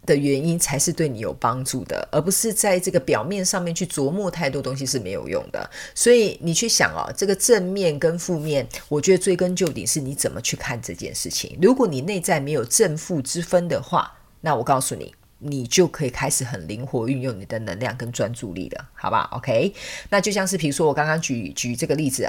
[0.09, 5.71] 的原因才是对你有帮助的，而不是在这个表面上面去琢磨太多东西是没有用的。
[5.95, 11.59] 所以你去想哦，这个正面跟负面，我觉得追根究底是你怎么去看这件事情。
[11.61, 19.75] 如果你内在没有正负之分的话，那我告诉你，你就可以开始很灵活运用你的能量跟专注力了，好吧？OK，
[20.09, 22.27] 那就像是比如说我刚刚举举这个例子，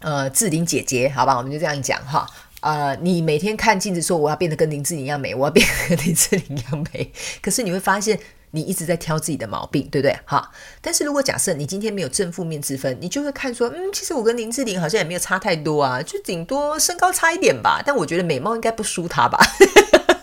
[0.00, 2.26] 呃，志玲姐姐，好吧，我们就这样讲哈。
[2.64, 7.12] 呃，你每天看镜子说我要变得跟林志玲一样美，我要变得跟林志玲一样美。
[7.42, 8.18] 可是你会发现，
[8.52, 10.18] 你一直在挑自己的毛病，对不对？
[10.24, 10.50] 哈。
[10.80, 17.82] 但是如果假设你今天没有正负面之分，你就会看说，嗯，其实我跟林志玲好像也没有差太多啊，就顶多身高差一点吧。
[17.84, 19.38] 但我觉得美貌应该不输她吧？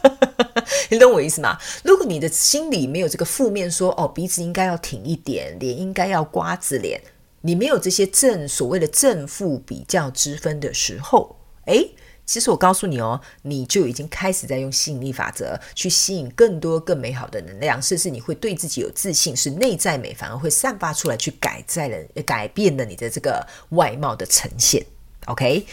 [0.89, 1.59] 你懂我意思吗？
[1.83, 6.99] 如果你的心里没有这个负面说，哦，鼻子应该要挺一点，脸应该要瓜子脸，
[7.41, 11.91] 你没有这些正所谓的正负比较之分的时候，诶。
[12.31, 24.85] 其实我告诉你哦，你就已经开始在用吸引力法则去吸引更多更美好的能量，甚至你会对自己有自信，是内在美，反而会散发出来，去改在了改变了你的这个外貌的呈现。
[25.25, 25.65] OK，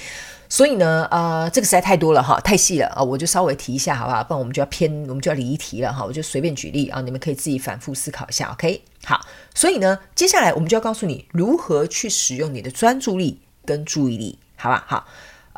[0.49, 4.25] 所以呢，呃，这个实在太多了哈，太细了啊，我就稍微提一下好不好？
[4.25, 6.05] 不然我们就要偏，我们就要离题了哈。
[6.05, 8.51] 我就随便举例啊，你们可以自己反复思考一下。
[8.51, 14.85] OK，好，所以呢，接下来我们就要告诉你如何去使用你的专注力跟注意力，好吧？
[14.88, 15.07] 好。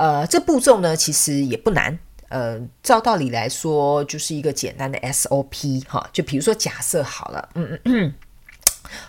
[0.01, 1.99] 呃，这步骤呢，其实也不难。
[2.31, 6.09] 呃，照道理来说，就是一个简单的 SOP 哈。
[6.11, 8.15] 就比如说，假设好了，嗯嗯嗯，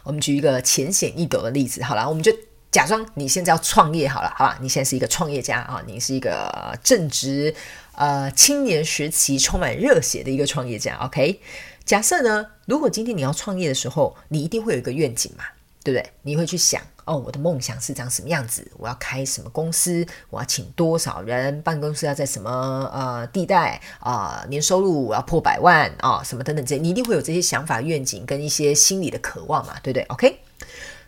[0.04, 2.30] 我们举一个浅显易懂的例子，好了，我们就
[2.71, 4.58] 假装你现在要创业好了，好吧？
[4.60, 7.56] 你现在是一个创业家啊，你是一个正值
[7.95, 10.97] 呃青年时期、充满热血的一个创业家。
[10.97, 11.39] OK，
[11.86, 15.45] 假设呢，如果今天你要创业的时候，你一定会有一个愿景嘛，
[15.86, 16.12] 对不对？
[16.23, 16.82] 你会去想。
[17.12, 18.65] 哦，我的梦想是长什么样子？
[18.78, 20.08] 我要开什么公司？
[20.30, 21.62] 我要请多少人？
[21.62, 30.39] 办公室要在什么呃地带啊、年收入我要破百万啊、什么等等这些，你一定会有这些想法、愿景跟一些心理的渴望嘛，对不对？OK，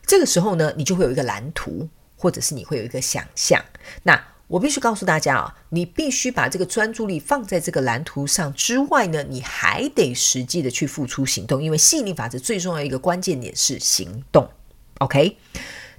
[0.06, 1.88] 这个时候呢，你就会有一个蓝图，
[2.18, 3.64] 或者是你会有一个想象。
[4.04, 14.50] 那我必须告诉大家啊、你必须把这个专注力放在这个蓝图上之外呢，你还得实际的去付出行动，因为吸引力法则最重要一个关键点是行动。
[14.98, 15.38] OK。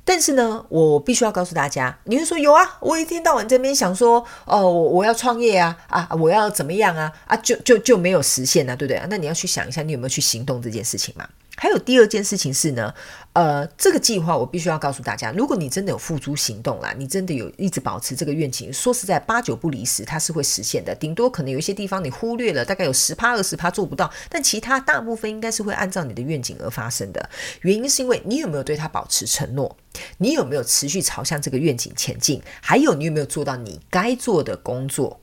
[0.04, 9.02] 但是呢，我必须要告诉大家，你会说有啊，我一天到晚这边想说，哦，我我要创业啊，啊，我要怎么样啊，啊，就就就没有实现啊，对不对？
[9.08, 11.26] 那你要去想一下，你有没有去行动这件事情嘛？
[11.56, 12.92] 还有第二件事情是呢，
[13.32, 20.94] 呃，这个计划我必须要告诉大家，如果你真的有付诸行动啦，你真的有一直保持这个愿景，说实在，八九不离十，它是会实现的。
[20.94, 27.30] 顶多可能有一些地方你忽略了，大概有十趴二十趴做不到，但其他大部分应该是会按照你的愿景而发生的。
[27.60, 29.76] 原因是因为你有没有对它保持承诺，
[30.18, 35.20] 你有没有持续朝向这个愿景前进，还有你有没有做到你该做的工作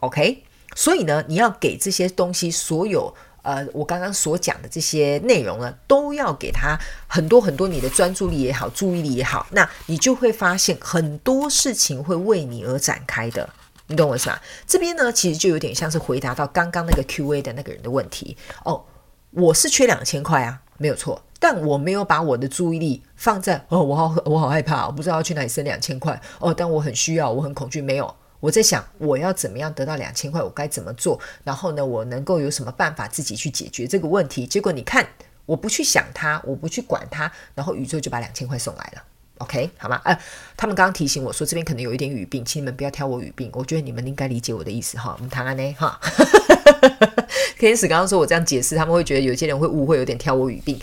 [0.00, 3.14] ？OK，所以呢，你要给这些东西所有。
[3.48, 13.48] 呃，我刚刚所讲的这些内容呢，都要给他很多很多你的专注力也好，注意力也好，那你就会发现很多事情会为你而展开的，
[13.86, 14.38] 你懂我意思吗？
[14.66, 18.84] 这边呢，其实就有点像是回答到刚刚那个 Q&A 的那个人的问题哦。
[19.30, 28.14] 我是缺两千块啊，没有错，但我没有把我的注意力放在哦，我好我好害怕，我不知道要去哪里生两千块哦，但我很需要，我很恐惧，没有。
[28.40, 30.42] 我在想，我要怎么样得到两千块？
[30.42, 31.18] 我该怎么做？
[31.44, 34.46] 然后呢，我能够有什么办法自己去解决这个问题？
[34.46, 35.06] 结果你看，
[35.44, 39.02] 我不去想它，我不去管它，然后宇宙就把两千块送来了。
[39.38, 40.00] OK，好吗？
[40.04, 40.18] 呃，
[40.56, 43.50] 他们刚刚提醒我说，这边可能有一点语病，请你们不要挑我语病。
[43.52, 45.14] 我觉得你们应该理解我的意思哈。
[45.16, 45.98] 我们谈完呢哈。
[47.58, 50.80] 天使刚刚说我这样解释，他们会觉得有些人会误会，有点挑我语病。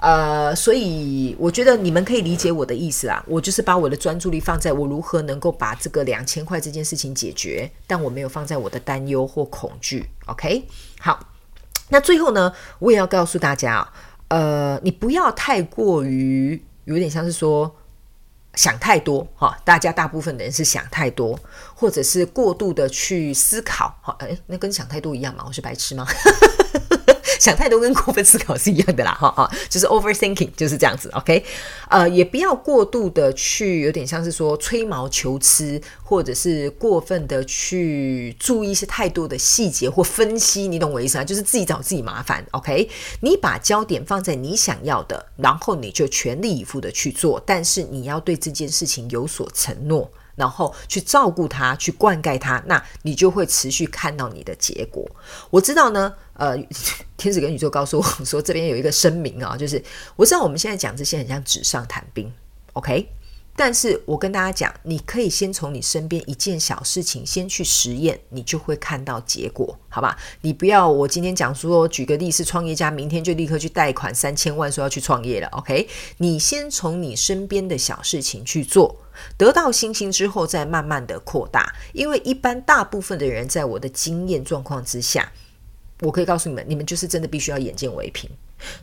[0.00, 3.24] 呃，所以我觉得你们可以理解我的意思啊。
[3.26, 10.08] 我就是把我的专注力放在我如何能够把这个两千块这件事情解决，但我没有放在我的担忧或恐惧。
[10.26, 10.64] OK，
[11.00, 11.18] 好。
[11.90, 13.92] 那最后呢，我也要告诉大家啊，
[14.28, 17.74] 呃，你不要太过于有点像是说。
[18.54, 21.38] 想太多哈，大家大部分的人是想太多，
[21.76, 25.44] 或者是过度的去思考哈，诶，那跟想太多一样嘛？
[25.46, 26.04] 我是白痴吗？
[27.48, 31.42] 想太多跟过分思考是一样的啦，哈哈，就是 overthinking 就是这样子，OK，
[31.88, 41.24] 呃，也不要过度的去，有点像是说吹毛求疵，或者是过分的去注意一些太多的细节或分析，你懂我意思啊？
[41.24, 50.10] 就是自己找自己麻烦，OK，你把焦点放在你想要的，然后你就全力以赴的去做，但是你要对这件事情有所承诺。
[50.38, 55.04] 然后去照顾它，去灌溉它，那你就会持续看到你的结果。
[55.50, 56.56] 我知道呢，呃，
[57.18, 59.82] 天使跟宇宙告诉我说，这边有一个声明啊，就是
[60.16, 62.32] 我知道我们现在讲这些很像纸上谈兵
[62.72, 63.08] ，OK？
[63.60, 70.16] 但是我跟大家讲，你可以先从你身边一件小事情先去实验，你就会看到结果，好吧？
[70.42, 75.88] 你不要我今天讲说，举个例是创业家，明天就立刻去贷款三千万，说要去创业了，OK？
[76.18, 78.94] 你先从你身边的小事情去做。
[79.36, 81.74] 得到信心之后，再慢慢的扩大。
[81.92, 85.32] 因为一般大部分的人，在我的经验状况之下，
[86.00, 88.30] 我可以告诉你们，你们就是真的必须要眼见为凭。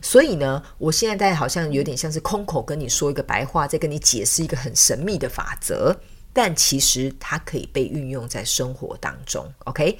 [0.00, 5.96] 所以呢，我现在在好像有点像是空口跟你说一个白话，在跟你解释一个很神秘的法则，
[6.32, 9.52] 但其实它可以被运用在生活当中。
[9.64, 9.98] OK。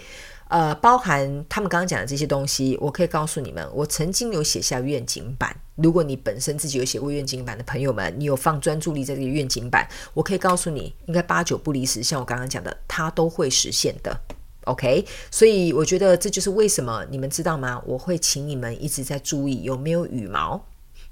[0.49, 5.53] 呃，包含他们刚刚讲的这些东西，我可以告诉你们，我曾经有写下愿景板。
[5.75, 14.21] 如果你本身自己有写过愿景板的朋友们，你有放专注力在这个愿景板，我可以告诉你，应该八九不离十，像我刚刚讲的，它都会实现的。
[14.67, 17.81] OK，所以我觉得这就是为什么你们知道吗？
[17.87, 20.61] 我会请你们一直在注意有没有羽毛，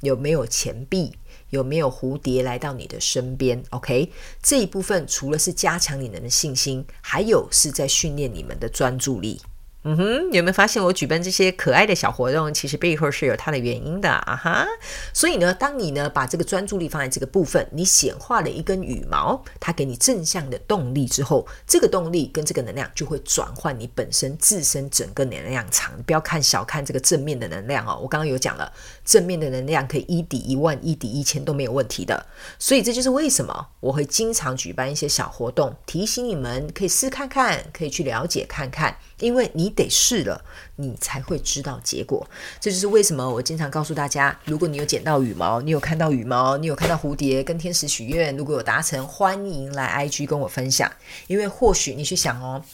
[0.00, 1.12] 有没有钱币，
[1.50, 4.10] 有没有蝴蝶来到你的身边？OK，
[4.42, 9.40] 这一部分除了是加强你们的信心，还有是在训练你们的专注力。
[9.86, 14.66] 嗯哼，有没有发现我举办这些可爱的小活动，其实背后是有它的原因的啊哈。
[15.12, 25.92] 所以呢，当你呢把这个专注力放在这个部分，你显化了一根羽毛，它给你正向的动力之后，这个动力跟这个能量就会转换你本身自身整个能量场。
[25.98, 28.72] 你不要看小看这个正面的能量哦，我刚刚有讲了，
[29.04, 32.24] 正面的能量可以一抵一万，一抵一千都没有问题的。
[32.58, 38.96] 所以这就是为什么我会经常举办一些小活动，提醒你们可以试看看，可以去了解看看。
[39.20, 40.42] 因为你得试了，
[40.76, 42.26] 你才会知道结果。
[42.60, 50.90] 这就是为什么我经常告诉大家：如果你有捡到羽毛，你有看到羽毛，你有看到蝴蝶，跟天使许愿，如果有达成，欢迎来 IG 跟我分享。
[51.26, 52.64] 因为或许你去想哦，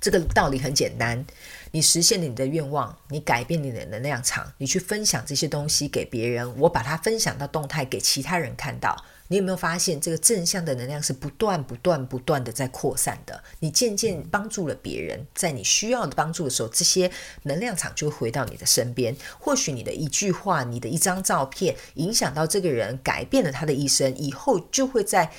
[0.00, 1.24] 这个道理很简单。
[1.72, 9.04] 你实现了你的愿望，你改变你的能量场，你去分享这些东西给别人，我把它分享到动态给其他人看到。
[9.28, 13.42] 你有没有发现，这个正向的能量是不断、不断、不断的在扩散的？
[13.60, 17.10] 你渐渐帮助了别人，在你需要的帮助的时候，这些
[17.42, 19.14] 能量场就会回到你的身边。
[19.38, 25.30] 或许你的一句话、你的一张照片，影响到这个人，改变了他的一生，以后就会在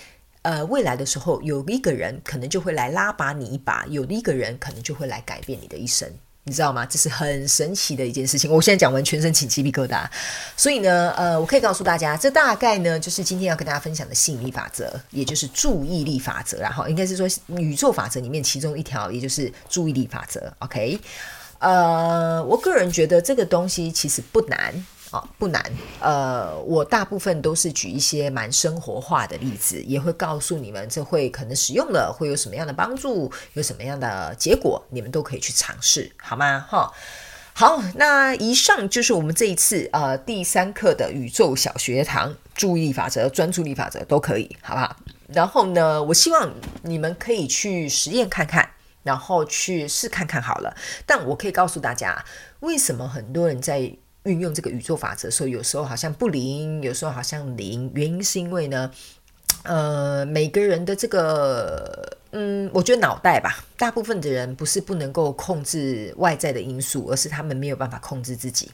[0.44, 6.08] 呃未来的时候，有一个人可能就会来拉拔你一把，有一个人可能就会来改变你的一生。
[6.50, 6.84] 你知道吗？
[6.88, 8.52] 这是很神奇的一件事情。
[8.52, 10.04] 我现在讲完，全身起鸡皮疙瘩。
[10.58, 16.58] 所以呢，呃，我可以告诉大家，这大概呢，就是今天要跟大家分享的吸引力法则，也就是注意力法则。
[16.58, 20.52] 然后应该是说宇宙法则里面其中一条，也就是注意力法则。
[20.58, 21.00] OK，
[21.60, 24.74] 呃，我个人觉得这个东西其实不难。
[25.12, 25.64] 啊、不难。
[26.00, 36.66] 呃，我大部分都是举一些蛮生活化的例子，也会告诉你们这会可能使用了会有什么样的帮助，有什么样的结果，你们都可以去尝试，好吗？
[36.70, 36.94] 哈、
[37.54, 44.96] 好，那以上就是我们这一次呃第三课的宇宙小学堂，注意力法则、专注力法则都可以，好不好？
[45.28, 46.54] 然后呢，我希望
[46.84, 48.70] 你们可以去实验看看，
[49.04, 50.76] 然后去试看看好了。
[51.06, 52.24] 但我可以告诉大家，
[52.62, 53.92] 为什么很多人在
[54.24, 57.92] 运用这个宇宙法则，所以有时候好像不灵，有时候好像灵。
[57.96, 58.92] 原因是因为呢，
[59.64, 68.72] 呃，每个人的这个，嗯，我觉得脑袋吧，大部分的人不是不能够控制外在的因素，而是他们没有办法控制自己，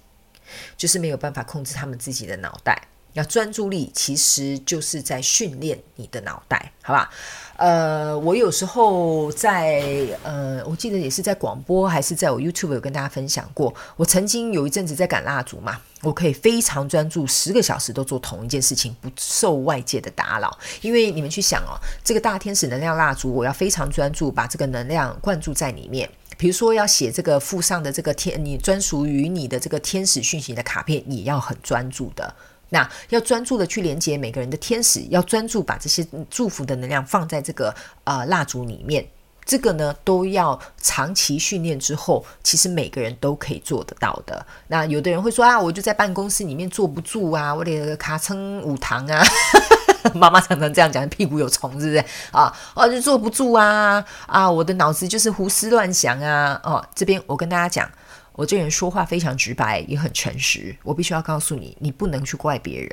[0.76, 2.88] 就是没有办法控制他们自己的脑袋。
[3.16, 7.09] 要专注力，其实就是在训练你的脑袋，好吧？
[7.57, 9.82] 呃，我有时候在
[10.22, 13.74] 呃，我记得也是在广播，还是在我 YouTube 有跟大家分享过。
[13.95, 20.59] 我曾经有一阵子在赶蜡烛嘛，我可以非常专注，十个小时都做同一件事情，不受外界的打扰。
[20.82, 26.09] 因为你们去想哦，这个大天使能量蜡烛，我要非常专注，把这个能量灌注在里面。
[26.38, 32.36] 比如说要写这个附上的这个天，你专属于你的这个天使讯息的卡片，也要很专注的。
[32.70, 39.05] 那要专注的去连接每个人的天使，要专注把这些祝福的能量放在这个呃蜡烛里面，
[39.45, 44.45] 这个呢都要长期训练之后，其实每个人都可以做得到的。
[44.68, 49.24] 那有的人会说啊，我就在办公室里面坐不住啊，我得卡撑五堂啊，
[50.16, 52.51] 妈妈常常这样讲，屁股有虫是不是啊？
[52.74, 56.59] 哦，就坐不住啊啊，我的脑子就是胡思乱想啊。
[56.63, 57.89] 哦，这边我跟大家讲。
[58.36, 60.76] 我这人说话非常直白，也很诚实。
[60.84, 62.92] 我必须要告诉你，你不能去怪别人。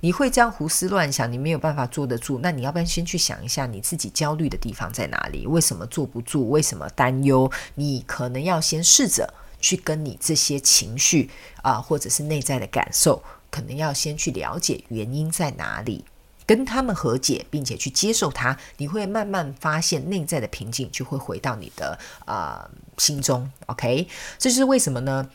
[0.00, 2.38] 你会这样胡思乱想，你没有办法坐得住。
[2.40, 5.44] 那你要不要先去想一下你自己焦虑的地方在哪里？
[5.46, 6.44] 为什么坐不住？
[6.48, 7.50] 为什么担忧？
[7.74, 11.30] 你可能要先试着去跟你这些情绪
[11.62, 13.20] 啊、或者是内在的感受，
[13.50, 16.04] 可能要先去了解原因在哪里。
[16.46, 23.50] 跟他们和解，并且去接受它，你会慢慢发现内在的平静就会回到你的啊、呃、心中。
[23.66, 24.06] OK，
[24.38, 25.28] 这是为什么呢？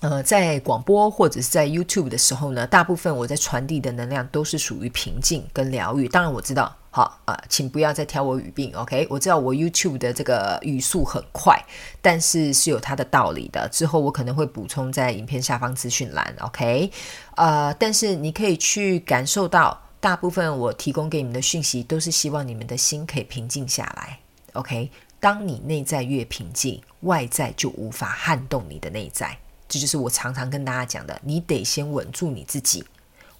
[0.00, 6.06] 呃，在广播或者是在 YouTube 的时候呢，大部分我在传递的能量都是属于平静跟疗愈。
[6.06, 8.70] 当然我知道，好啊、请不要再挑我语病。
[8.76, 11.58] OK，我知道我 YouTube 的这个语速很快，
[12.02, 13.66] 但是是有它的道理的。
[13.70, 16.34] 之后我可能会补充在影片下方资讯栏。
[16.40, 16.90] OK，
[17.36, 19.82] 呃，但是你可以去感受到。
[20.06, 24.20] 大部分我提供给你们的讯息，都是希望你们的心可以平静下来。
[24.52, 24.88] OK，
[25.18, 29.36] 当你内在越平静，外在就无法撼动你的内在。
[29.66, 32.84] 这就是我常常跟大家讲的，你得先稳住你自己，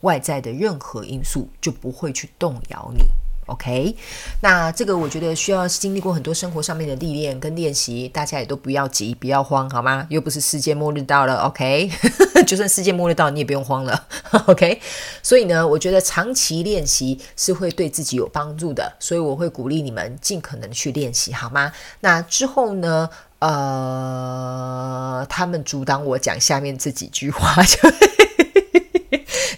[0.01, 3.05] 外在的任何因素就不会去动摇你。
[3.47, 3.95] OK，
[4.41, 10.05] 那这个我觉得需要经历过很多生活上面的历练跟练习，大家也都不要急，不要慌，好吗？
[10.11, 11.89] 又不是世界末日到了，OK，
[12.45, 14.07] 就算世界末日到，你也不用慌了
[14.47, 14.81] ，OK。
[15.23, 21.71] 所以呢，我觉得长期练习是会对自己有帮助的，所以我会鼓励你们尽可能去练习，好吗？
[22.01, 27.79] 那之后呢，呃，他们阻挡我讲下面这几句话 就。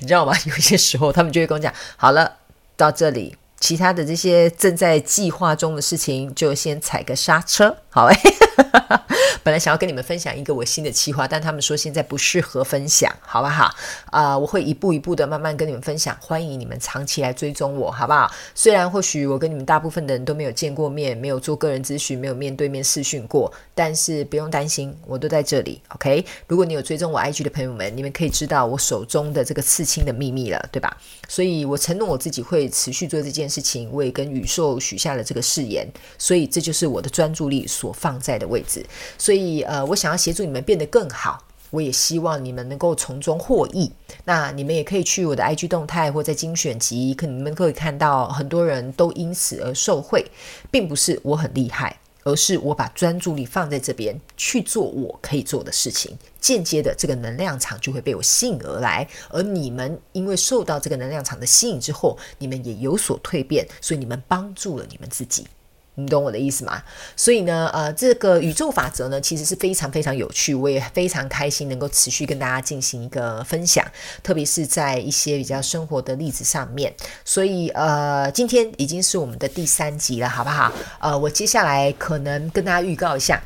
[0.01, 0.35] 你知道吗？
[0.45, 2.37] 有些时候他们就会跟我讲，好了，
[2.77, 3.35] 到这里。
[3.61, 8.17] 其他的这些正在计划中的事情，就先踩个刹车，好哎。
[9.45, 13.73] 本来想要跟你们分享一个我新的计划，但他们说现在不适合分享，好不好？
[14.11, 16.15] 啊、我会一步一步的慢慢跟你们分享。
[16.21, 18.31] 欢迎你们长期来追踪我，好不好？
[18.55, 25.81] 虽然或许我跟你们大部分的人都没有见过面，没有做个人咨询，没有面对面视讯过，但是不用担心，我都在这里。
[25.95, 30.95] OK，如果你有追踪我 IG 的朋友们，你们可以知道我手中的这个刺青的秘密了，对吧？
[31.27, 38.85] 所以我承诺我自己会持续做这件事情，我也跟宇宙许下了这个誓言，所以这就是我的专注力所放在的位置。
[39.17, 43.93] 所以，呃，我想要协助你们变得更好，我也希望你们能够从中获益。
[44.25, 50.27] 那你们也可以去我的 IG 动态或在精选集，可你们可以看到很多人都因此而受惠，
[50.71, 59.07] 并不是我很厉害，而是我把专注力放在这边去做我可以做的事情，间接的这个能量场就会被我吸引而来。
[59.31, 65.47] 而你们因为受到这个能量场的吸引之后，你们也有所蜕变，所以你们帮助了你们自己。
[65.99, 66.81] 你懂我的意思吗？
[67.17, 73.85] 所以呢，呃，这个宇宙法则呢，其实是非常非常有趣，我也非常开心能够持续跟大家进行一个分享，
[74.23, 76.95] 特别是在一些比较生活的例子上面。
[77.25, 80.73] 所以，呃，今天已经是我们的第三集了，好不好？
[81.01, 83.43] 呃，我接下来可能跟大家预告一下。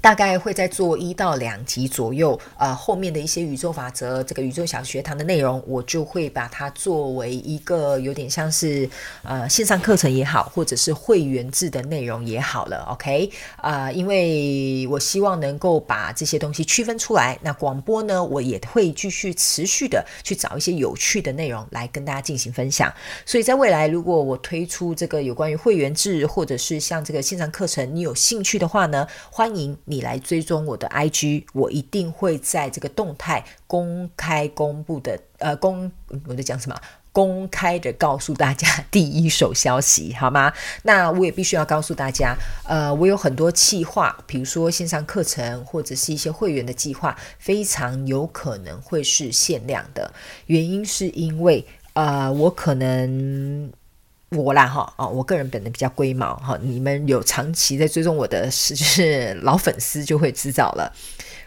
[0.00, 8.88] 大概会再做一到两集左右，呃，后面的一些宇宙法则，这个宇宙小学堂的内容，我就会把它作为一个有点像是
[9.22, 13.30] 呃线上课程也好，或者是会员制的内容也好了，OK？
[13.56, 17.36] 啊、因为我希望能够把这些东西区分出来。
[17.42, 22.92] 那广播呢，我也会继续持续的去找一些有趣的内容来跟大家进行分享。
[23.26, 29.76] 所以在未来，如果我推出这个有关于会员制，或者是像这个线上课程，你有兴趣的话呢，欢迎。
[29.88, 35.90] 你来追踪我的 IG，我一定会在这个动态公开公布的，呃，公
[36.26, 36.76] 我在讲什么？
[37.10, 40.52] 公开的告诉大家第一手消息， 好吗？
[40.82, 50.12] 那我也必须要告诉大家，呃，我有很多计划，比如说线上课程或者是一些会员的计划，非常有可能会是限量的。
[50.46, 53.72] 原因是因为，呃，我可能。
[54.30, 60.92] 我啦哈啊，我个人本人比较龟毛哈，你们有长期在追踪我的是就是老粉丝就会知道了。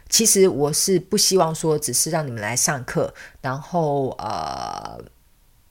[0.10, 5.00] 其实我是不希望说只是让你们来上课，然后呃。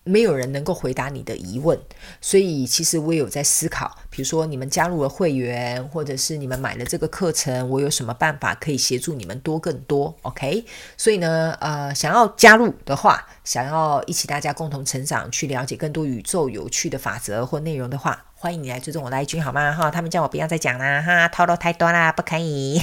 [0.05, 1.78] 没有人能够回答你的疑问，
[2.20, 10.64] 所以其实我也有在思考，比如说你们加入了会员，或者是你们买了这个课程，我有什么办法可以协助你们多更多？OK？
[10.96, 19.70] 所以呢，呃，想要加入的话，想要一起大家共同成长，去了解更多宇宙有趣的法则或内容的话，欢迎你来追踪我的 IG 好吗？
[19.72, 22.80] 哈，他们叫我不要再讲啦，哈，透露太多啦，不可以。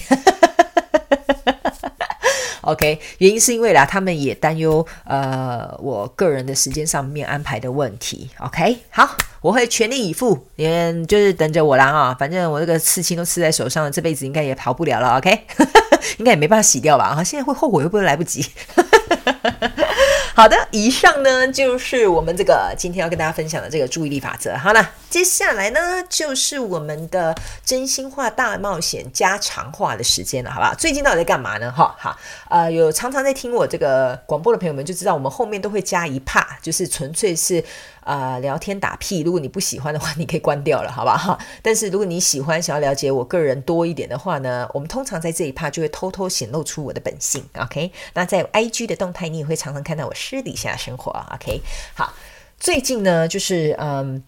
[2.67, 8.29] OK，原因是因为啦，他们也担忧呃，我个人的时间上面安排的问题。
[8.39, 9.09] OK，好，
[9.39, 12.15] 我会全力以赴，你们就是等着我啦啊！
[12.19, 15.17] 反正我这个刺青都刺在手上了，这辈子应该也跑不了了。
[15.17, 15.45] OK，
[16.19, 17.05] 应该也没办法洗掉吧？
[17.05, 18.45] 啊，现在会后悔会不会来不及？
[20.35, 24.55] 好的，以上呢就是我们这个今天要跟大家分享的这个注意力法则。
[24.57, 30.75] 好了，接下来呢就是我们的真心话大冒险加长话的时间了，好不好？
[30.75, 31.71] 最近到底在干嘛呢？
[31.71, 32.17] 哈，好，
[32.49, 37.63] 呃，有常常在听我这个广播的朋友们就知道，我们后面都会加一 part，就是纯粹是。
[38.07, 41.37] 啊、呃，聊天打屁，如果你不喜欢的话，你可以关掉了，好吧哈。
[41.61, 47.91] 但是如果你喜欢，想要了解我个人多一点的话呢，我们通常在这一趴就会偷偷显露出我的本性，OK？
[48.13, 51.61] 那在 IG 的动态，你也会常常看到我私底下生活，OK？
[51.95, 52.13] 好，
[52.57, 54.23] 最近呢，就是嗯。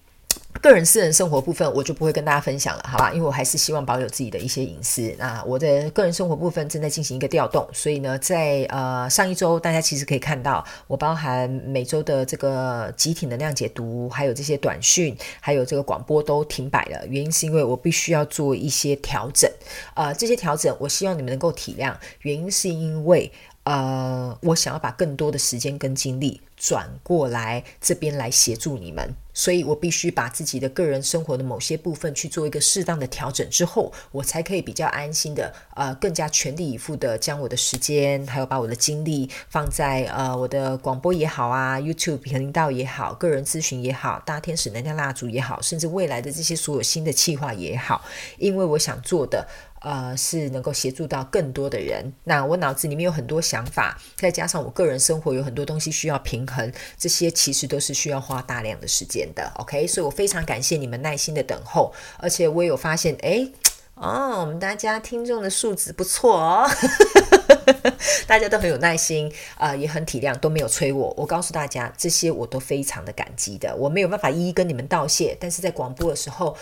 [0.62, 3.12] 个人私人生活部分我就不会跟大家分享了，好吧？
[3.14, 5.14] 因为我还是希望保有自己的一些隐私。
[5.18, 17.08] 那我的个人生活部分正在进行一个调动，所以呢，在呃上一周，大家其实可以看到，我包含每周的这个集体能量解读，还有这些短讯，还有这个广播都停摆了。
[17.08, 19.50] 原因是因为我必须要做一些调整，
[19.93, 21.95] 呃，这些调整我希望你们能够体谅。
[22.24, 23.32] 原因是因为
[23.64, 29.14] 呃，我想要把更多的时间跟精力转过来这边来协助你们。
[29.39, 48.03] 所以我必须把自己的个人生活的某些部分去做一个适当的调整之后，我才可以比较安心的，呃，更加全力以赴的将我的时间，还有把我的精力放在呃我的广播也好啊，YouTube 频道也好，个人咨询也好，大天使能量蜡烛也好，甚至未来的这些所有新的计划也好，
[48.37, 49.47] 因为我想做的。
[49.82, 52.13] 呃，是能够协助到更多的人。
[52.25, 59.51] 那我脑子里面有很多想法，再加上我个人生活有很多东西需要平衡，这些其实都是需要花大量的时间的。
[59.55, 63.47] OK，所以我非常感谢你们耐心的等候，而且我也有发现，哎，
[63.95, 66.69] 哦，我们大家听众的素质不错哦。
[68.27, 71.13] 大家都很有耐心啊、也很体谅，都没有催我。
[71.17, 73.75] 我告诉大家，这些我都非常的感激的。
[73.75, 76.55] 我没有办法一一跟你们道谢，但是在广播的时候。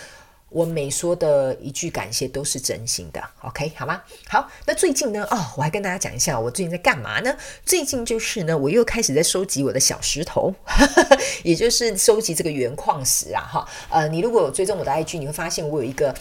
[0.49, 4.01] 我每说的一句感谢都是真心的，OK 好吗？
[4.29, 5.25] 好，那最近呢？
[5.29, 7.35] 哦，我还跟大家讲一下，我最近在干嘛呢？
[7.65, 10.53] 最近就是呢，我又开始在收集我的小石头，
[11.43, 16.15] 也就是收集这个原矿石啊，哈，呃，你如果有追踪我的 IG，你会发现我有一个。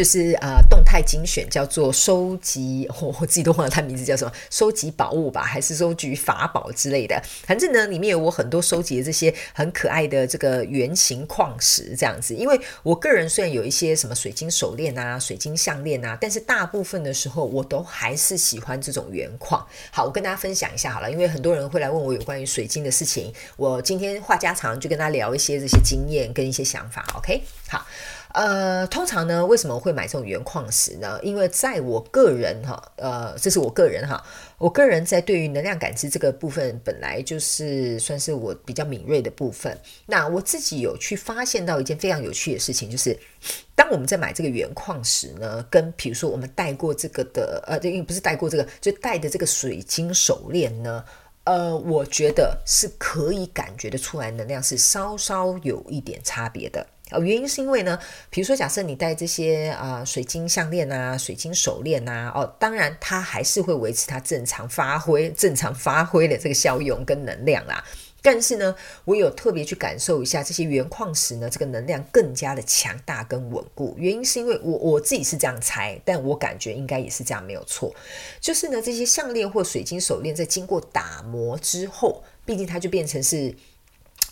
[0.00, 7.22] 就是啊、呃，动态精选叫做收集，我我自己都忘了它名字叫什么，收集宝物吧，还是收集法宝之类的。
[7.44, 12.34] 反正呢，里面有我很多收集的这些很可爱的这个圆形矿石这样子。
[12.34, 19.62] 因为我个人虽然有一些什么水晶手链啊、水晶项链啊，但是大部分的时候我都还是喜欢这种原矿。
[19.90, 27.04] 好，我跟大家分享一下好了，因为很多人会来问我有关于水晶的事情，我今天话家常就跟大家聊一些这些经验跟一些想法。
[27.18, 27.84] OK，好。
[28.32, 31.18] 呃，通常呢，为什么会买这种原矿石呢？
[31.22, 34.22] 因为在我个人哈，呃，这是我个人哈，
[34.56, 39.76] 我个人在对于能量感知这个部分，本来就是算是我比较敏锐的部分。
[40.06, 43.18] 那我自己有去发现到一件非常有趣的事情，就是
[43.74, 51.04] 当我们在买这个原矿石呢，跟比如说我们戴过这个的，呃，因为不是戴过这个，就戴的这个水晶手链呢，
[51.44, 56.86] 呃，我觉得是可以感觉得出来，能量是稍稍有一点差别的。
[57.10, 57.98] 哦，原因是因为呢，
[58.30, 67.84] 比如说，假设你戴这些啊、水晶项链啊、水晶手链啊，哦，当然它还是会维持它正常发挥、正常发挥的这个效用跟能量啦。
[68.22, 73.94] 但是呢，我有特别去感受一下这些原矿石呢，这个能量更加的强大跟稳固。
[73.96, 77.94] 原因是因为我我自己是这样猜，但我感觉应该也是这样，没有错。
[78.38, 83.54] 就是呢，这些项链或水晶手链在经过打磨之后，毕竟它就变成是。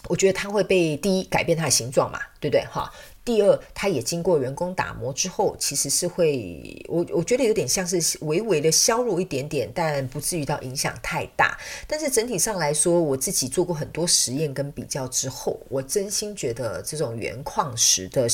[0.05, 2.91] 我觉得它会被第一改变它的形状嘛，对不对哈？
[3.29, 11.59] 第二，它也经过人工打磨之后，其实是会，我我觉得有点像是微微的削弱一点点，但不至于到影响太大。
[11.87, 18.27] 但是整体上来说，我自己做过很多实验跟比较之后，我真心觉得这种原矿石的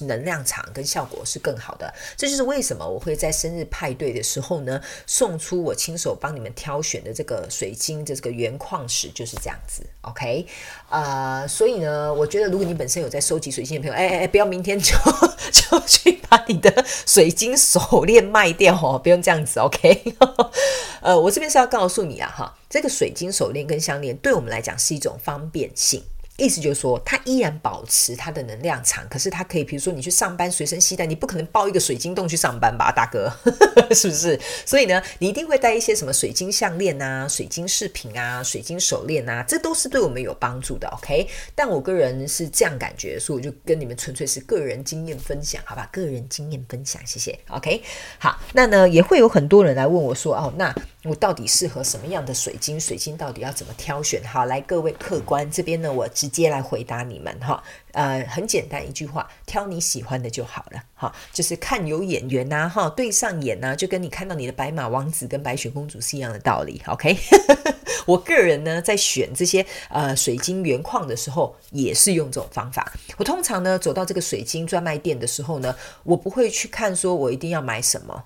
[0.00, 1.90] 能量场跟效果是更好的。
[2.14, 9.82] 这就是为什么我会在生日派对的时候呢，送出我亲手帮你们挑选的这个水晶的这个原矿石，就是这样子。
[10.02, 10.44] OK，
[10.90, 14.41] 啊、呃，所以呢，我觉得如果你本身有在收集水晶的朋友，哎哎哎，不要。
[14.42, 14.96] 到明天就
[15.52, 20.02] 就去把你的水晶手链卖掉哦，不用这样子，OK？
[21.00, 26.02] 呃，我这边是要告诉你啊，哈，这个水晶手链跟项链对我们来讲是一种方便性。
[26.38, 33.30] 意思就是说，它依然保持它的能量场，可是它可以，比如说你去上班随身携带，你不可能抱一个水晶洞去上班吧，大哥，
[33.94, 34.40] 是不是？
[34.64, 41.28] 所以呢，你一定会带一些什么水晶项链啊、水晶饰品啊、水晶手链啊，这都是对我们有帮助的，OK？
[41.54, 45.88] 但我个人是这样感觉，所以我就跟你们纯粹是个人经验分享，好吧？
[45.92, 47.82] 个人经验分享，谢谢，OK？
[48.18, 50.74] 好，那呢也会有很多人来问我说，哦，那。
[51.04, 52.78] 我到底适合什么样的水晶？
[52.78, 54.22] 水晶到底要怎么挑选？
[54.22, 57.60] 好，来各位客官这边呢，我直接来回答你们哈。
[57.90, 61.12] 呃，很简单一句话，挑你喜欢的就好了哈。
[61.32, 66.80] 就是看有眼缘呐哈，对上眼呐，就跟你看到你的白马王子跟白雪公主是一样的道理。
[66.86, 67.16] OK，
[68.06, 72.92] 我个人呢在选这些呃水晶原矿的时候，也是用这种方法。
[73.16, 78.24] 我通常呢走到这个水晶专卖店的时候呢，我不会去看说我一定要买什么。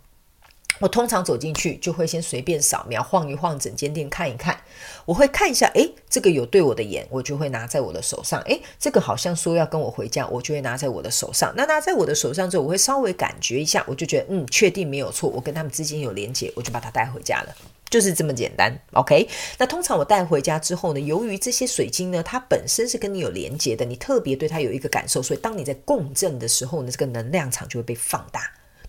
[0.78, 4.60] 我通常走进去就会先随便扫描晃一晃整间店看一看，
[5.06, 11.50] 我会看一下，诶，这个有对我的眼，我就会拿在我的手上，诶，这个好像说要跟我回家，我就会拿在我的手上。
[11.56, 17.54] 那拿在我的手上之后，我会稍微感觉一下，我就觉得嗯，确定没有错，我跟他们之间有连接，我就把它带回家了，
[17.88, 18.78] 就是这么简单。
[18.92, 28.42] OK，那通常我带回家之后呢，由于这些水晶呢，它本身是跟你有连接的，你特别对它有一个感受，所以当你在共振的时候呢，这个能量场就会被放大。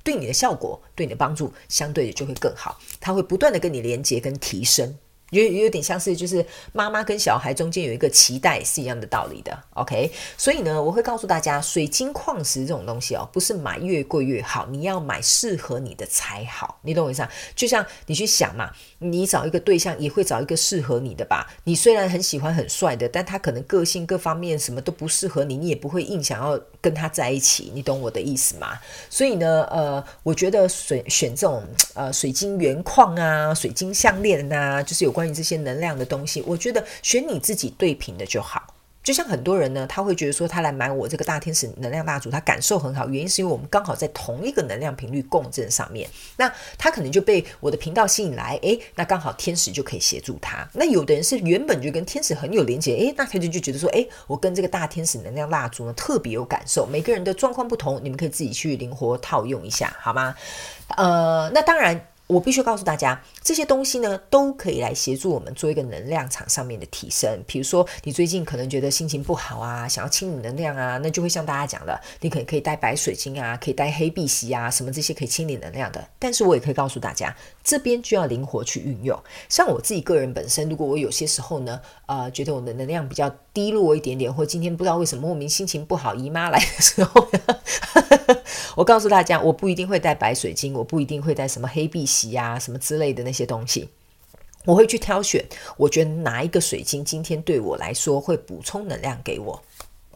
[0.07, 2.79] 对你的效果，对你的帮助，相对的就会更好。
[3.01, 4.97] 它会不断的跟你连接跟提升。
[5.31, 10.09] 有有点像是就是妈妈跟小孩中间有一个脐带是一样的道理的，OK？
[10.37, 17.29] 所以呢，我会告诉大家，水晶矿石这种东西哦，不是买越贵越好，你要买适合你的才好，你懂我意思啊？
[17.57, 21.45] 就像你去想嘛，你找一个对象也会找一个适合你的吧？
[21.65, 28.79] 你虽然很喜欢很帅的，但他可能个性各方面什么都不适合你，你也不会硬想要跟他在一起，你懂我的意思吗？
[29.09, 31.61] 所以呢，呃，我觉得选选这种
[31.95, 35.16] 呃水晶原矿啊，水晶项链啊，就是有。
[35.17, 38.75] 关于这些能量的东西，我觉得选你自己对频的就好。
[39.01, 46.07] 就像很多人呢，他会觉得说，他来买我这个大天使能量蜡烛，他感受很好，原因是因为我们刚好在同一个能量频率共振上面。
[46.35, 50.69] 那他可能就被我的频道吸引来，诶，那刚好天使就可以协助他。
[50.73, 56.85] 那有的人是原本就跟天使很有连接，诶，那他就就觉得说，诶，我跟这个大天使能量蜡烛呢特别有感受。
[56.85, 60.35] 每个人的状况不同，你们可以自己去灵活套用一下，好吗？
[60.97, 62.07] 呃，那当然。
[62.27, 67.41] 我必须告诉大家，这些东西呢，都可以来协助我们做一个能量场上面的提升。
[67.47, 76.05] 比如说，你最近可能觉得心情不好啊，想要清理能量啊，那就会像大家讲的，你可能可以带白水晶啊，可以带黑碧玺啊，什么这些可以清理能量的。
[76.19, 77.33] 但是我也可以告诉大家，
[77.67, 79.21] 这边就要灵活去运用。
[79.49, 87.27] 像我自己个人本身，如果我有些时候呢，呃，觉得我的能量比较低落一点点，或今天不知道为什么莫名心情不好，姨妈来的时候，
[88.77, 92.31] 我告诉大家，我不一定会带白水晶，我不一定会带什么黑碧玺。
[92.31, 93.89] 呀，什么之类的那些东西，
[94.63, 95.43] 我会去挑选。
[95.75, 99.61] 我觉得哪一个水晶今天对我来说会补充能量给我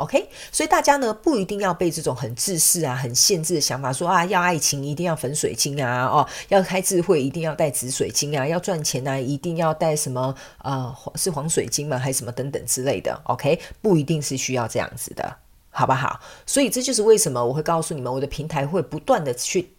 [0.03, 0.27] ，OK？
[0.51, 11.97] 所以大家呢不一定要被这种很自私啊、很限制的想法说啊，要爱情一定要粉水晶啊，哦，要开智慧一定要带紫水晶啊，要赚钱、啊、一定要带什么呃是黄水晶吗？
[11.97, 13.59] 还是什么等等之类的，OK？
[13.81, 15.35] 不一定是需要这样子的，
[15.69, 16.19] 好不好？
[16.45, 19.69] 所以这就是为什么我会告诉你们，我的平台会不断的去。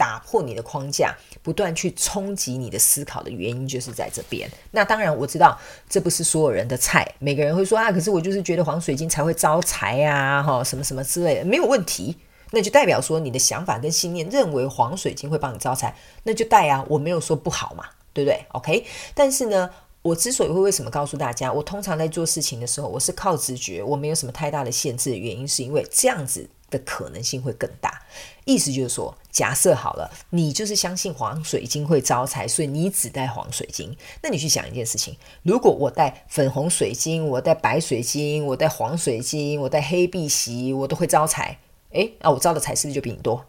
[0.00, 4.50] 打破你的框架，不断去冲击你的思考的原因就是在这边。
[4.70, 12.16] 那当然我知道这不是所有人的菜，每个人会说啊，可是我就是觉得黄水晶才会招财啊，哈，什么什么之类的，没有问题。
[12.52, 17.84] 那就代表说你的想法跟信念认为黄水晶会帮你招财，那就带啊，我没有说不好嘛，
[18.14, 18.86] 对不对？OK。
[19.14, 19.68] 但是呢，
[20.00, 26.48] 我之所以会为什么告诉大家，我通常在做事情的时候，我是靠直觉，我没有什么太大的限制原因，是因为这样子。
[26.70, 28.00] 的可能性会更大，
[28.44, 33.96] 意思就是说，假设好了，你就是相信黄水晶会招财，所以你只带黄水晶。
[34.20, 41.56] 那你去想一件事情：如果我带粉红水晶，我带白水晶，我带黄水晶，我带黑碧玺，我都会招财。
[41.92, 43.42] 诶，那我招的财是不是就比你多？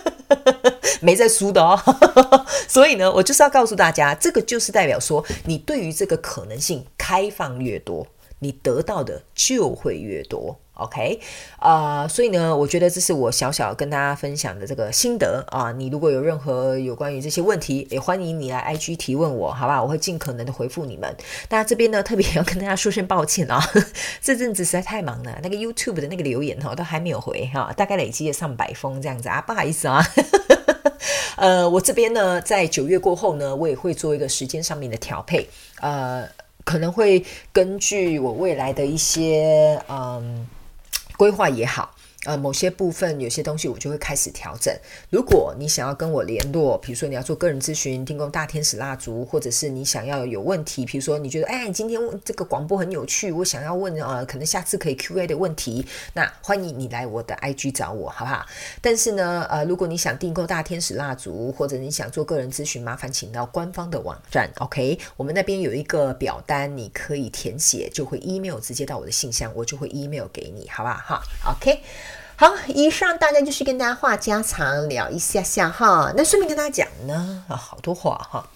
[1.00, 1.80] 没在输的哦。
[2.68, 8.06] 所以呢，我就是要告诉大家，这个就是代表说，你对于这个可能性开放越多，
[8.40, 10.60] 你得到的就会越多。
[10.80, 11.20] OK，
[11.58, 15.70] 啊、所以呢，我觉得这是我小小跟大家分享的这个心得啊。
[15.72, 19.82] 你如果有任何有关于这些问题，也欢迎你来 IG 提问我，好吧？
[19.82, 21.14] 我会尽可能的回复你们。
[21.48, 23.62] 大家这边呢，特别要跟大家说声抱歉啊，
[24.22, 30.02] 这阵子实在太忙了，那个 YouTube 的那个留言哈都还没有回哈，大概累积了上百封这样子啊，不好意思啊。
[31.36, 35.48] 呃，我这边呢，在九月过后呢，我也会做一个时间上面的调配，
[35.80, 36.26] 呃，
[36.64, 40.46] 可能会根据我未来的一些嗯。
[41.20, 41.94] 规划也好。
[42.26, 44.74] 呃，某些部分有些东西我就会开始调整。
[45.08, 58.44] 如果你想要跟我联络，比如说你要做个人咨询、订购大天使蜡烛，或者是你想要有问题，比如说你觉得哎，今天这个广播很有趣，我想要问呃，可能下次可以 Q&A 的问题，那欢迎你来我的 IG 找我，好不好？
[58.82, 64.98] 但是呢，呃，如果你想订购大天使蜡烛，或者你想做个人咨询，麻烦请到官方的网站，OK？
[65.16, 70.96] 我们那边有一个表单，你可以填写，就会 email 直接到我的信箱，我就会 email 给你，好不好？
[70.96, 71.80] 哈，OK。
[72.40, 76.10] 好，以上大概就是跟大家话家常聊一下下哈。
[76.16, 78.48] 那顺便跟大家讲呢，啊，好多话哈，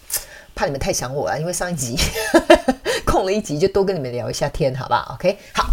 [0.55, 1.95] 怕你们太想我了，因为上一集
[3.05, 5.66] 空了一集，就多跟你们聊一下天，好不好？OK，好，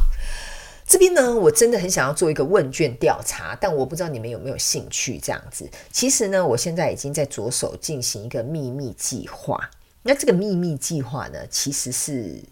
[0.86, 5.70] 这边呢，我真的很想要做一个问卷调查，但我不知道你们有没有兴趣这样子。
[5.90, 9.58] 其实呢，我现在已经在着手进行一个秘密计划。
[10.04, 12.44] 那这个秘密计划呢，其实是。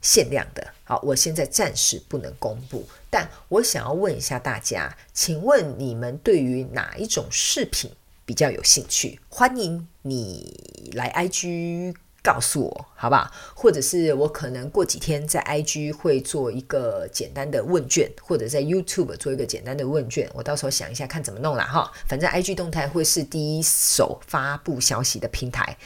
[0.00, 7.90] 限量的，好，我现在暂时不能公布，但我想要问一下大家，请问你们对于哪一种饰品
[8.24, 9.18] 比较有兴趣？
[9.28, 13.30] 欢迎你来 IG 告诉我，好不好？
[13.54, 21.90] 或者是我可能过几天在 IG 会做一个简单的问卷，或者在 YouTube 做一个简单的问卷，我到时候想一下看怎么弄啦哈。
[22.06, 25.76] 反正 IG 动态会是第一手发布消息的平台。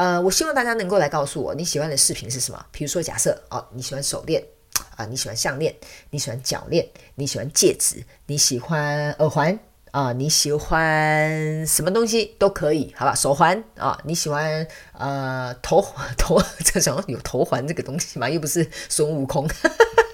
[0.00, 2.66] 呃，我希望大家能够来告诉我你喜欢的饰品是什么。
[2.72, 4.42] 比如说，假设哦，你喜欢手链
[4.96, 5.76] 啊，你喜欢项链，
[6.08, 9.58] 你喜欢脚链，你喜欢戒指，你喜欢耳环
[9.90, 13.14] 啊，你喜欢什么东西都可以，好吧？
[13.14, 15.84] 手环啊，你喜欢呃头
[16.16, 18.26] 头这种有头环这个东西吗？
[18.26, 19.46] 又不是孙悟空，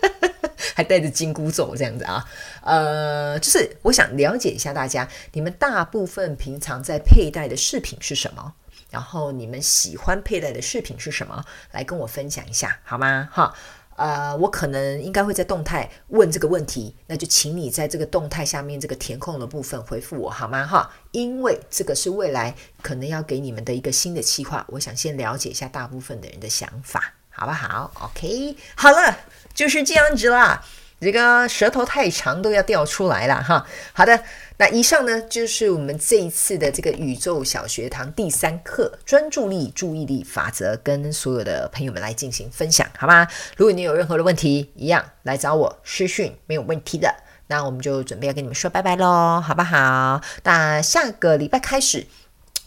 [0.75, 2.29] 还带着金箍咒这样子啊？
[2.63, 8.55] 呃，就是我想了解一下大家，你们大部分平常在佩戴的饰品是什么？
[8.97, 11.45] 然后你们喜欢佩戴的饰品是什么？
[11.73, 13.29] 来跟我分享一下好吗？
[13.31, 13.55] 哈，
[13.97, 20.67] 呃，我可能应该会在动态问这个问题，那就请你在这个动态下面这个填空的部分回复我好吗？
[20.67, 29.19] 哈，因为这个是未来可能要给你们的一个新的计划，我想先了解一下大部分的人的想法，好不好？OK，好了，
[29.53, 30.65] 就是这样子啦。
[30.99, 33.67] 这个舌头太长都要掉出来了哈。
[33.93, 34.25] 好的，
[34.59, 43.27] 那以上呢就是我们这一次的这个宇宙小学堂第三课专注力注意力法则，跟所有的朋友们来进行分享，好吗？
[43.57, 47.15] 如果你有任何的问题，一样来找我私讯，没有问题的。
[47.49, 50.21] 那我们就准备要跟你们说拜拜喽，好不好？
[50.43, 52.07] 那下个礼拜开始。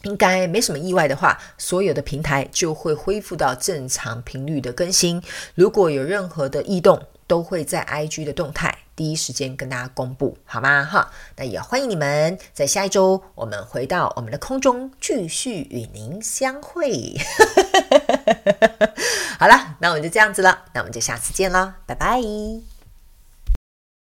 [0.04, 5.22] 应该没什么意外的话，所有的平台就会恢复到正常频率的更新。
[5.54, 10.84] 如果有任何的异动，都会在 IG 的动态第一时间跟大家公布，好吗？
[10.84, 17.16] 哈，那也欢迎你们在下一周，我们回到我们的空中继续与您相会。
[19.40, 22.20] 好了，那我们就这样子了，那我们就下次见了，拜拜。